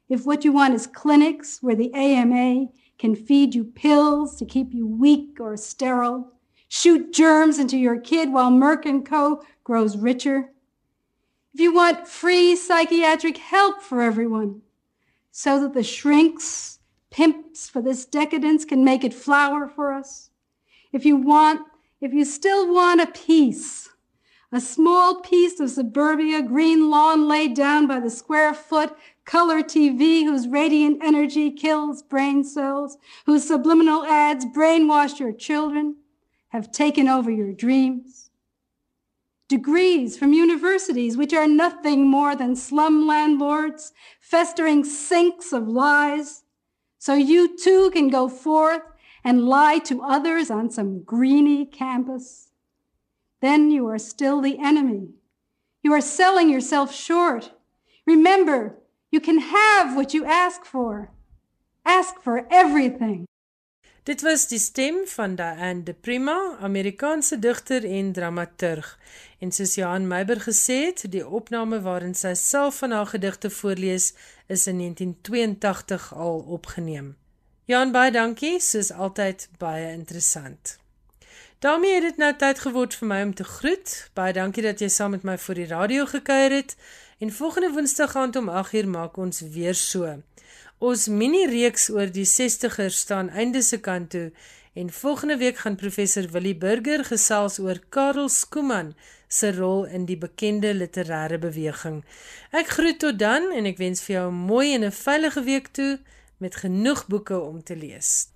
If 0.08 0.26
what 0.26 0.44
you 0.44 0.52
want 0.52 0.74
is 0.74 0.86
clinics 0.86 1.62
where 1.62 1.76
the 1.76 1.92
AMA 1.94 2.68
can 3.04 3.14
feed 3.14 3.54
you 3.54 3.64
pills 3.64 4.34
to 4.34 4.46
keep 4.46 4.72
you 4.72 4.86
weak 4.86 5.38
or 5.38 5.58
sterile, 5.58 6.32
shoot 6.68 7.12
germs 7.12 7.58
into 7.58 7.76
your 7.76 8.00
kid 8.00 8.32
while 8.32 8.50
Merck 8.50 9.04
& 9.04 9.06
Co. 9.06 9.42
grows 9.62 9.98
richer, 9.98 10.48
if 11.52 11.60
you 11.60 11.74
want 11.74 12.08
free 12.08 12.56
psychiatric 12.56 13.36
help 13.36 13.82
for 13.82 14.00
everyone, 14.00 14.62
so 15.30 15.60
that 15.60 15.74
the 15.74 15.82
shrinks 15.82 16.78
pimps 17.10 17.68
for 17.68 17.82
this 17.82 18.06
decadence 18.06 18.64
can 18.64 18.82
make 18.82 19.04
it 19.04 19.12
flower 19.12 19.68
for 19.68 19.92
us. 19.92 20.30
If 20.90 21.04
you 21.04 21.16
want, 21.16 21.60
if 22.00 22.14
you 22.14 22.24
still 22.24 22.72
want 22.72 23.02
a 23.02 23.06
piece, 23.06 23.90
a 24.54 24.60
small 24.60 25.16
piece 25.16 25.58
of 25.58 25.68
suburbia, 25.68 26.40
green 26.40 26.88
lawn 26.88 27.26
laid 27.26 27.54
down 27.56 27.88
by 27.88 27.98
the 27.98 28.08
square 28.08 28.54
foot, 28.54 28.96
color 29.24 29.62
TV 29.62 30.22
whose 30.22 30.46
radiant 30.46 31.02
energy 31.02 31.50
kills 31.50 32.04
brain 32.04 32.44
cells, 32.44 32.96
whose 33.26 33.44
subliminal 33.44 34.04
ads 34.04 34.46
brainwash 34.46 35.18
your 35.18 35.32
children, 35.32 35.96
have 36.50 36.70
taken 36.70 37.08
over 37.08 37.32
your 37.32 37.52
dreams. 37.52 38.30
Degrees 39.48 40.16
from 40.16 40.32
universities, 40.32 41.16
which 41.16 41.34
are 41.34 41.48
nothing 41.48 42.06
more 42.06 42.36
than 42.36 42.54
slum 42.54 43.08
landlords, 43.08 43.92
festering 44.20 44.84
sinks 44.84 45.52
of 45.52 45.66
lies, 45.66 46.44
so 46.96 47.14
you 47.14 47.58
too 47.58 47.90
can 47.90 48.08
go 48.08 48.28
forth 48.28 48.82
and 49.24 49.46
lie 49.46 49.78
to 49.80 50.00
others 50.02 50.48
on 50.48 50.70
some 50.70 51.02
greeny 51.02 51.66
campus. 51.66 52.52
Then 53.44 53.70
you 53.70 53.88
are 53.88 53.98
still 53.98 54.40
the 54.40 54.56
enemy. 54.58 55.08
You 55.82 55.92
are 55.92 56.00
selling 56.00 56.48
yourself 56.48 56.94
short. 56.94 57.52
Remember, 58.06 58.78
you 59.10 59.20
can 59.20 59.38
have 59.38 59.94
what 59.94 60.14
you 60.14 60.24
ask 60.24 60.64
for. 60.64 61.10
Ask 61.84 62.22
for 62.22 62.46
everything. 62.48 63.26
Dit 64.02 64.22
was 64.22 64.48
die 64.48 64.58
stem 64.58 65.06
van 65.06 65.34
Diane 65.34 65.82
de 65.82 65.92
Prima, 65.92 66.56
Amerikaanse 66.60 67.38
digter 67.38 67.84
en 67.84 68.12
dramaturg. 68.12 68.98
En 69.38 69.52
soos 69.52 69.74
Johan 69.74 70.08
Meiber 70.08 70.40
gesê 70.40 70.78
het, 70.86 71.04
die 71.10 71.26
opname 71.28 71.82
waarin 71.84 72.14
sy 72.14 72.32
self 72.34 72.78
van 72.80 72.96
haar 72.96 73.06
gedigte 73.12 73.50
voorlees, 73.50 74.14
is 74.46 74.66
in 74.66 74.78
1982 74.78 76.14
al 76.14 76.40
opgeneem. 76.48 77.16
Johan, 77.64 77.92
baie 77.92 78.12
dankie, 78.12 78.56
soos 78.60 78.92
altyd 78.92 79.48
baie 79.58 79.92
interessant. 79.92 80.78
Daarmee 81.58 81.94
het 81.94 82.02
dit 82.02 82.16
nou 82.16 82.32
tyd 82.36 82.58
geword 82.58 82.94
vir 82.94 83.08
my 83.08 83.22
om 83.22 83.34
te 83.34 83.44
groet. 83.44 84.10
Baie 84.14 84.32
dankie 84.32 84.62
dat 84.62 84.80
jy 84.80 84.88
saam 84.88 85.10
met 85.10 85.22
my 85.22 85.38
voor 85.38 85.54
die 85.54 85.66
radio 85.66 86.06
gekuier 86.06 86.50
het. 86.50 86.76
En 87.18 87.32
volgende 87.32 87.70
Woensdag 87.70 88.16
aand 88.16 88.36
om 88.36 88.50
8uur 88.50 88.88
maak 88.88 89.16
ons 89.16 89.40
weer 89.40 89.74
so. 89.74 90.22
Ons 90.78 91.06
mini-reeks 91.08 91.88
oor 91.90 92.10
die 92.12 92.26
60ers 92.26 92.98
staan 93.06 93.30
einde 93.30 93.62
se 93.62 93.78
kant 93.80 94.10
toe 94.10 94.32
en 94.74 94.90
volgende 94.92 95.36
week 95.36 95.56
gaan 95.56 95.76
professor 95.76 96.26
Willie 96.30 96.56
Burger 96.56 97.04
gesels 97.04 97.58
oor 97.58 97.78
Karel 97.88 98.28
Skooman 98.28 98.94
se 99.28 99.52
rol 99.54 99.84
in 99.84 100.04
die 100.04 100.18
bekende 100.18 100.74
literêre 100.74 101.38
beweging. 101.38 102.02
Ek 102.50 102.74
groet 102.76 102.98
tot 102.98 103.18
dan 103.18 103.52
en 103.54 103.70
ek 103.70 103.78
wens 103.78 104.02
vir 104.02 104.16
jou 104.16 104.28
'n 104.30 104.46
mooi 104.50 104.74
en 104.74 104.84
'n 104.84 104.92
veilige 104.92 105.42
week 105.42 105.66
toe 105.72 105.98
met 106.38 106.56
genoeg 106.56 107.06
boeke 107.06 107.40
om 107.40 107.62
te 107.62 107.76
lees. 107.76 108.33